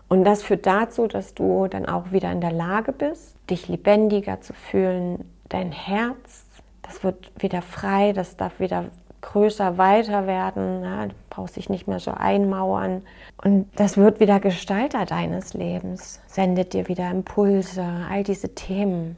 Und 0.08 0.24
das 0.24 0.42
führt 0.42 0.66
dazu, 0.66 1.06
dass 1.06 1.34
du 1.34 1.68
dann 1.68 1.86
auch 1.86 2.12
wieder 2.12 2.30
in 2.30 2.42
der 2.42 2.52
Lage 2.52 2.92
bist, 2.92 3.34
dich 3.48 3.68
lebendiger 3.68 4.42
zu 4.42 4.52
fühlen, 4.52 5.24
dein 5.48 5.72
Herz, 5.72 6.44
das 6.82 7.02
wird 7.02 7.32
wieder 7.38 7.62
frei, 7.62 8.12
das 8.12 8.36
darf 8.36 8.60
wieder 8.60 8.84
größer, 9.22 9.78
weiter 9.78 10.26
werden. 10.26 10.82
Ja, 10.84 11.06
du 11.06 11.14
brauchst 11.30 11.56
dich 11.56 11.70
nicht 11.70 11.88
mehr 11.88 12.00
so 12.00 12.10
einmauern. 12.10 13.02
Und 13.42 13.68
das 13.76 13.96
wird 13.96 14.20
wieder 14.20 14.38
Gestalter 14.40 15.06
deines 15.06 15.54
Lebens, 15.54 16.20
sendet 16.26 16.74
dir 16.74 16.88
wieder 16.88 17.10
Impulse, 17.10 17.84
all 18.10 18.22
diese 18.22 18.54
Themen. 18.54 19.16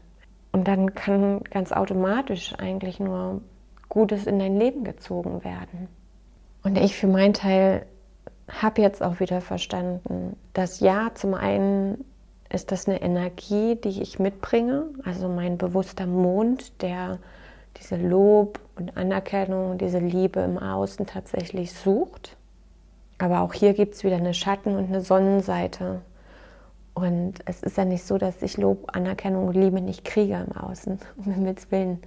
Und 0.53 0.69
dann 0.69 0.95
kann 0.95 1.43
ganz 1.45 1.73
automatisch 1.73 2.55
eigentlich 2.59 3.01
nur 3.01 3.41
Gutes 3.89 4.27
in 4.27 4.39
dein 4.39 4.59
Leben 4.59 4.85
gezogen 4.85 5.43
werden. 5.43 5.89
Und 6.63 6.79
ich 6.79 6.97
für 6.97 7.09
meinen 7.09 7.35
Teil 7.35 7.87
habe 8.49 8.83
jetzt 8.83 9.03
auch 9.03 9.21
wieder 9.21 9.41
verstanden, 9.41 10.37
dass 10.53 10.81
ja, 10.81 11.11
zum 11.15 11.35
einen 11.35 12.05
ist 12.51 12.73
das 12.73 12.89
eine 12.89 13.03
Energie, 13.03 13.77
die 13.77 14.03
ich 14.03 14.19
mitbringe, 14.19 14.85
also 15.05 15.29
mein 15.29 15.59
bewusster 15.59 16.07
Mond, 16.07 16.81
der 16.83 17.19
diese 17.81 17.97
Lob 17.97 18.61
und 18.77 18.97
Anerkennung, 18.97 19.79
diese 19.79 19.99
Liebe 19.99 20.41
im 20.41 20.59
Außen 20.59 21.07
tatsächlich 21.07 21.73
sucht. 21.73 22.37
Aber 23.19 23.41
auch 23.41 23.53
hier 23.53 23.75
gibt 23.75 23.95
es 23.95 24.05
wieder 24.05 24.17
eine 24.17 24.35
Schatten- 24.35 24.77
und 24.77 24.87
eine 24.87 25.01
Sonnenseite. 25.01 26.03
Und 26.95 27.35
es 27.45 27.63
ist 27.63 27.77
ja 27.77 27.85
nicht 27.85 28.05
so, 28.05 28.19
dass 28.19 28.43
ich 28.43 28.57
Lob, 28.57 28.95
Anerkennung 28.95 29.49
und 29.49 29.55
Liebe 29.55 29.81
nicht 29.81 30.05
kriege 30.05 30.45
im 30.47 30.57
Außen, 30.57 30.99
um 31.17 31.33
Himmels 31.33 31.71
Willen. 31.71 32.01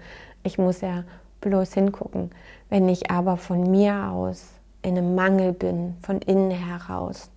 Ich 0.44 0.58
muss 0.58 0.82
ja 0.82 1.04
bloß 1.42 1.74
hingucken. 1.74 2.32
Wenn 2.70 2.90
ich 2.90 3.12
aber 3.12 3.38
von 3.38 3.70
mir 3.70 4.12
aus 4.12 4.48
in 4.82 4.98
einem 4.98 5.16
Mangel 5.16 5.54
bin, 5.54 5.96
von 6.02 6.20
innen 6.20 6.52
heraus, 6.52 7.30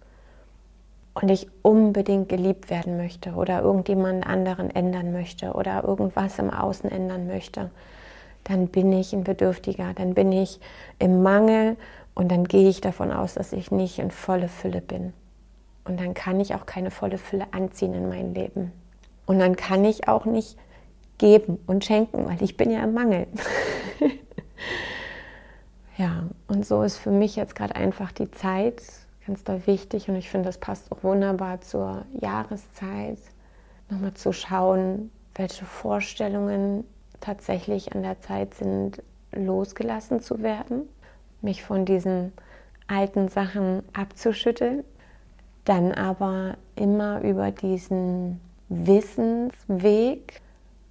und 1.14 1.28
ich 1.28 1.48
unbedingt 1.62 2.28
geliebt 2.28 2.70
werden 2.70 2.96
möchte 2.96 3.32
oder 3.32 3.62
irgendjemand 3.62 4.26
anderen 4.26 4.70
ändern 4.70 5.12
möchte 5.12 5.52
oder 5.52 5.84
irgendwas 5.84 6.38
im 6.38 6.50
Außen 6.50 6.90
ändern 6.90 7.26
möchte, 7.26 7.70
dann 8.44 8.68
bin 8.68 8.92
ich 8.92 9.12
ein 9.12 9.24
Bedürftiger, 9.24 9.92
dann 9.94 10.14
bin 10.14 10.32
ich 10.32 10.60
im 10.98 11.22
Mangel 11.22 11.76
und 12.14 12.30
dann 12.30 12.44
gehe 12.44 12.68
ich 12.68 12.80
davon 12.80 13.12
aus, 13.12 13.34
dass 13.34 13.52
ich 13.52 13.70
nicht 13.70 13.98
in 13.98 14.10
volle 14.10 14.48
Fülle 14.48 14.80
bin. 14.80 15.12
Und 15.84 16.00
dann 16.00 16.14
kann 16.14 16.40
ich 16.40 16.54
auch 16.54 16.66
keine 16.66 16.90
volle 16.90 17.18
Fülle 17.18 17.46
anziehen 17.52 17.94
in 17.94 18.08
mein 18.08 18.34
Leben. 18.34 18.72
Und 19.26 19.38
dann 19.38 19.56
kann 19.56 19.84
ich 19.84 20.08
auch 20.08 20.24
nicht 20.24 20.58
geben 21.18 21.58
und 21.66 21.84
schenken, 21.84 22.26
weil 22.26 22.42
ich 22.42 22.56
bin 22.56 22.70
ja 22.70 22.82
im 22.82 22.94
Mangel. 22.94 23.26
ja, 25.96 26.28
und 26.48 26.66
so 26.66 26.82
ist 26.82 26.96
für 26.96 27.10
mich 27.10 27.36
jetzt 27.36 27.54
gerade 27.54 27.76
einfach 27.76 28.12
die 28.12 28.30
Zeit 28.30 28.82
ganz 29.26 29.44
doll 29.44 29.62
wichtig 29.66 30.08
und 30.08 30.16
ich 30.16 30.28
finde, 30.28 30.48
das 30.48 30.58
passt 30.58 30.90
auch 30.90 31.04
wunderbar 31.04 31.60
zur 31.60 32.04
Jahreszeit, 32.20 33.18
nochmal 33.88 34.14
zu 34.14 34.32
schauen, 34.32 35.12
welche 35.36 35.64
Vorstellungen 35.64 36.84
tatsächlich 37.20 37.94
an 37.94 38.02
der 38.02 38.20
Zeit 38.20 38.54
sind, 38.54 39.02
losgelassen 39.32 40.20
zu 40.20 40.42
werden, 40.42 40.88
mich 41.40 41.62
von 41.62 41.84
diesen 41.84 42.32
alten 42.86 43.28
Sachen 43.28 43.82
abzuschütteln, 43.92 44.84
dann 45.64 45.92
aber 45.92 46.56
immer 46.74 47.20
über 47.22 47.50
diesen 47.50 48.40
Wissensweg, 48.68 50.40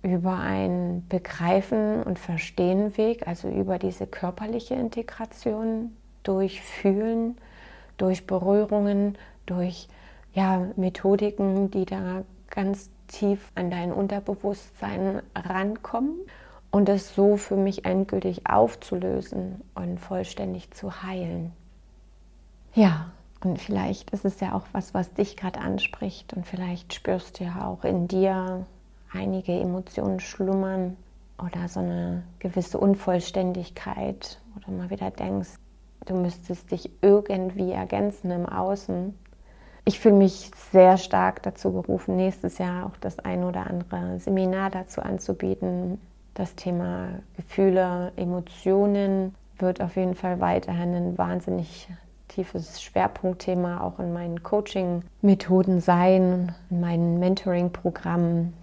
über 0.02 0.38
einen 0.38 1.06
Begreifen 1.10 2.04
und 2.04 2.18
Verstehen 2.18 2.96
Weg, 2.98 3.28
also 3.28 3.50
über 3.50 3.78
diese 3.80 4.08
körperliche 4.08 4.76
Integration 4.76 5.92
durch 6.24 6.62
Fühlen, 6.62 7.38
durch 7.98 8.26
Berührungen, 8.26 9.18
durch 9.46 9.90
ja, 10.34 10.68
Methodiken, 10.78 11.72
die 11.72 11.86
da 11.86 12.24
ganz 12.50 12.90
tief 13.10 13.52
an 13.56 13.70
dein 13.70 13.92
Unterbewusstsein 13.92 15.22
rankommen 15.36 16.16
und 16.72 16.88
es 16.88 17.14
so 17.14 17.36
für 17.36 17.58
mich 17.58 17.86
endgültig 17.86 18.48
aufzulösen 18.48 19.62
und 19.76 20.00
vollständig 20.00 20.72
zu 20.72 21.04
heilen. 21.04 21.52
Ja, 22.74 23.12
und 23.44 23.60
vielleicht 23.60 24.12
ist 24.12 24.26
es 24.26 24.40
ja 24.40 24.54
auch 24.54 24.66
was, 24.72 24.94
was 24.94 25.14
dich 25.14 25.36
gerade 25.36 25.60
anspricht 25.60 26.34
und 26.34 26.46
vielleicht 26.46 26.94
spürst 26.94 27.40
du 27.40 27.46
ja 27.46 27.66
auch 27.66 27.84
in 27.84 28.08
dir 28.08 28.66
einige 29.12 29.54
Emotionen 29.60 30.20
schlummern 30.20 30.96
oder 31.38 31.68
so 31.68 31.80
eine 31.80 32.24
gewisse 32.40 32.78
Unvollständigkeit 32.78 34.40
oder 34.56 34.72
mal 34.72 34.90
wieder 34.90 35.10
denkst, 35.10 35.56
du 36.06 36.16
müsstest 36.16 36.72
dich 36.72 36.92
irgendwie 37.02 37.72
ergänzen 37.72 38.30
im 38.32 38.46
Außen 38.46 39.18
ich 39.90 40.00
fühle 40.00 40.18
mich 40.18 40.52
sehr 40.72 40.98
stark 40.98 41.42
dazu 41.42 41.72
berufen, 41.72 42.16
nächstes 42.16 42.60
Jahr 42.60 42.86
auch 42.86 42.96
das 43.02 43.18
ein 43.18 43.44
oder 43.44 43.66
andere 43.66 44.20
Seminar 44.20 44.70
dazu 44.70 45.02
anzubieten. 45.02 46.00
Das 46.36 46.54
Thema 46.54 47.08
Gefühle, 47.36 48.12
Emotionen 48.16 49.34
wird 49.58 49.82
auf 49.82 49.96
jeden 49.96 50.14
Fall 50.14 50.40
weiterhin 50.40 50.94
ein 50.94 51.18
wahnsinnig 51.18 51.90
tiefes 52.28 52.84
Schwerpunktthema 52.84 53.82
auch 53.82 53.98
in 53.98 54.14
meinen 54.14 54.44
Coaching-Methoden 54.44 55.82
sein, 55.82 56.54
in 56.70 56.82
meinen 56.82 57.18
Mentoring-Programmen. 57.18 58.54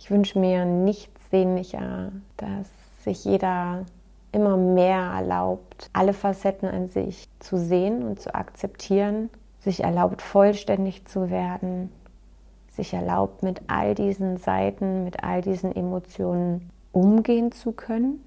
Ich 0.00 0.10
wünsche 0.10 0.40
mir 0.40 0.64
nichts 0.64 1.30
sehnlicher, 1.30 2.10
dass 2.38 2.68
sich 3.04 3.24
jeder 3.24 3.84
immer 4.32 4.56
mehr 4.56 5.12
erlaubt, 5.14 5.90
alle 5.92 6.12
Facetten 6.12 6.68
an 6.68 6.88
sich 6.88 7.28
zu 7.38 7.56
sehen 7.56 8.02
und 8.02 8.18
zu 8.18 8.34
akzeptieren 8.34 9.30
sich 9.66 9.82
erlaubt, 9.82 10.22
vollständig 10.22 11.06
zu 11.06 11.28
werden, 11.28 11.90
sich 12.68 12.94
erlaubt, 12.94 13.42
mit 13.42 13.62
all 13.66 13.96
diesen 13.96 14.36
Seiten, 14.36 15.02
mit 15.02 15.24
all 15.24 15.42
diesen 15.42 15.74
Emotionen 15.74 16.70
umgehen 16.92 17.50
zu 17.50 17.72
können, 17.72 18.24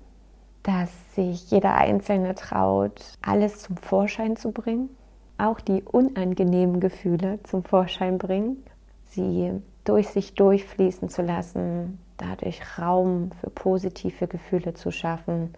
dass 0.64 0.92
sich 1.16 1.50
jeder 1.50 1.76
Einzelne 1.76 2.36
traut, 2.36 3.18
alles 3.22 3.60
zum 3.60 3.78
Vorschein 3.78 4.36
zu 4.36 4.52
bringen, 4.52 4.90
auch 5.38 5.62
die 5.62 5.82
unangenehmen 5.82 6.82
Gefühle 6.82 7.40
zum 7.44 7.64
Vorschein 7.64 8.18
bringen, 8.18 8.62
sie 9.06 9.54
durch 9.86 10.10
sich 10.10 10.36
durchfließen 10.36 11.08
zu 11.08 11.22
lassen, 11.22 12.00
dadurch 12.18 12.62
Raum 12.78 13.32
für 13.40 13.50
positive 13.50 14.28
Gefühle 14.28 14.74
zu 14.74 14.92
schaffen, 14.92 15.54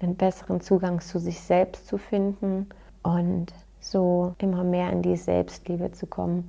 einen 0.00 0.16
besseren 0.16 0.60
Zugang 0.60 1.00
zu 1.00 1.20
sich 1.20 1.40
selbst 1.40 1.86
zu 1.86 1.96
finden 1.96 2.70
und 3.04 3.52
so 3.82 4.34
immer 4.38 4.64
mehr 4.64 4.90
in 4.90 5.02
die 5.02 5.16
Selbstliebe 5.16 5.92
zu 5.92 6.06
kommen 6.06 6.48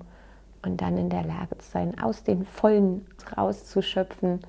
und 0.62 0.82
dann 0.82 0.98
in 0.98 1.10
der 1.10 1.24
Lage 1.24 1.58
zu 1.58 1.70
sein, 1.70 2.00
aus 2.00 2.24
den 2.24 2.46
Vollen 2.46 3.06
rauszuschöpfen 3.36 4.40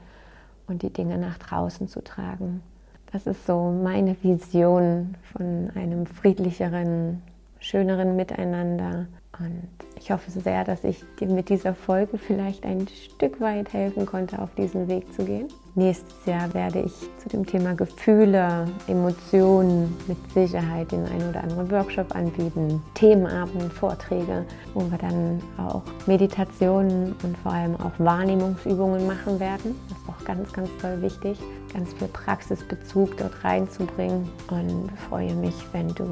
und 0.69 0.83
die 0.83 0.93
Dinge 0.93 1.19
nach 1.19 1.39
draußen 1.39 1.89
zu 1.89 2.05
tragen. 2.05 2.63
Das 3.11 3.27
ist 3.27 3.47
so 3.47 3.71
meine 3.71 4.17
Vision 4.23 5.17
von 5.33 5.71
einem 5.75 6.07
friedlicheren, 6.07 7.23
schöneren 7.59 8.17
Miteinander, 8.17 9.07
Und 9.39 9.69
ich 9.99 10.11
hoffe 10.11 10.31
sehr, 10.31 10.65
dass 10.65 10.85
ich 10.85 11.03
dir 11.19 11.29
mit 11.29 11.49
dieser 11.49 11.75
Folge 11.75 12.19
vielleicht 12.19 12.65
ein 12.65 12.87
Stück 12.89 13.41
weit 13.41 13.73
helfen 13.73 14.07
konnte, 14.07 14.39
auf 14.41 14.55
diesen 14.55 14.87
Weg 14.89 15.13
zu 15.15 15.25
gehen. 15.25 15.49
Nächstes 15.77 16.25
Jahr 16.25 16.53
werde 16.55 16.83
ich 16.83 16.93
zu 17.19 17.29
dem 17.29 17.45
Thema 17.45 17.75
Gefühle, 17.75 18.67
Emotionen 18.87 19.97
mit 20.07 20.19
Sicherheit 20.33 20.93
den 20.93 21.05
einen 21.07 21.31
oder 21.31 21.43
anderen 21.43 21.71
Workshop 21.71 22.15
anbieten, 22.15 22.81
Themenabend, 22.95 23.73
Vorträge, 23.73 24.45
wo 24.73 24.89
wir 24.89 24.99
dann 24.99 25.43
auch 25.59 25.83
Meditationen 26.07 27.17
und 27.25 27.37
vor 27.39 27.53
allem 27.53 27.75
auch 27.77 27.93
Wahrnehmungsübungen 27.99 29.07
machen 29.07 29.41
werden. 29.41 29.75
Das 29.89 29.99
ist 29.99 30.09
auch 30.09 30.25
ganz, 30.25 30.53
ganz 30.53 30.71
toll 30.81 31.03
wichtig, 31.03 31.39
ganz 31.75 31.93
viel 31.93 32.09
Praxisbezug 32.09 33.17
dort 33.17 33.45
reinzubringen 33.45 34.31
und 34.51 34.91
freue 35.09 35.35
mich, 35.35 35.55
wenn 35.73 35.89
du 35.89 36.07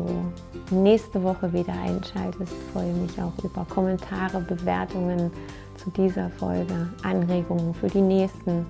nächste 0.71 1.23
Woche 1.23 1.53
wieder 1.53 1.73
einschaltest. 1.73 2.53
Freue 2.73 2.93
mich 2.93 3.13
auch 3.23 3.33
über 3.45 3.65
Kommentare, 3.71 4.41
Bewertungen 4.41 5.31
zu 5.77 5.91
dieser 5.91 6.29
Folge, 6.31 6.89
Anregungen 7.05 7.73
für 7.75 7.89
die 7.89 8.01
nächsten. 8.01 8.67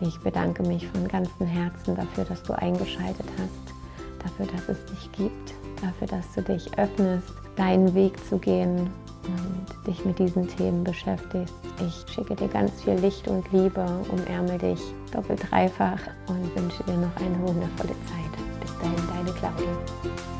Ich 0.00 0.18
bedanke 0.20 0.62
mich 0.62 0.86
von 0.88 1.08
ganzem 1.08 1.46
Herzen 1.46 1.96
dafür, 1.96 2.24
dass 2.24 2.42
du 2.42 2.52
eingeschaltet 2.52 3.26
hast, 3.38 4.22
dafür, 4.22 4.46
dass 4.46 4.68
es 4.68 4.84
dich 4.84 5.10
gibt, 5.12 5.54
dafür, 5.82 6.06
dass 6.06 6.32
du 6.34 6.42
dich 6.42 6.78
öffnest, 6.78 7.32
deinen 7.56 7.94
Weg 7.94 8.24
zu 8.28 8.38
gehen 8.38 8.90
und 9.28 9.86
dich 9.86 10.04
mit 10.04 10.18
diesen 10.18 10.48
Themen 10.48 10.84
beschäftigst. 10.84 11.54
Ich 11.86 12.12
schicke 12.12 12.34
dir 12.34 12.48
ganz 12.48 12.82
viel 12.82 12.94
Licht 12.94 13.28
und 13.28 13.50
Liebe, 13.52 13.86
umärmel 14.10 14.58
dich 14.58 14.80
doppelt 15.12 15.40
dreifach 15.50 16.00
und 16.28 16.56
wünsche 16.56 16.82
dir 16.84 16.96
noch 16.96 17.16
eine 17.16 17.38
wundervolle 17.40 17.94
Zeit. 18.06 18.60
Bis 18.60 18.76
dahin, 18.78 19.08
deine 19.14 19.32
Claudia. 19.38 20.37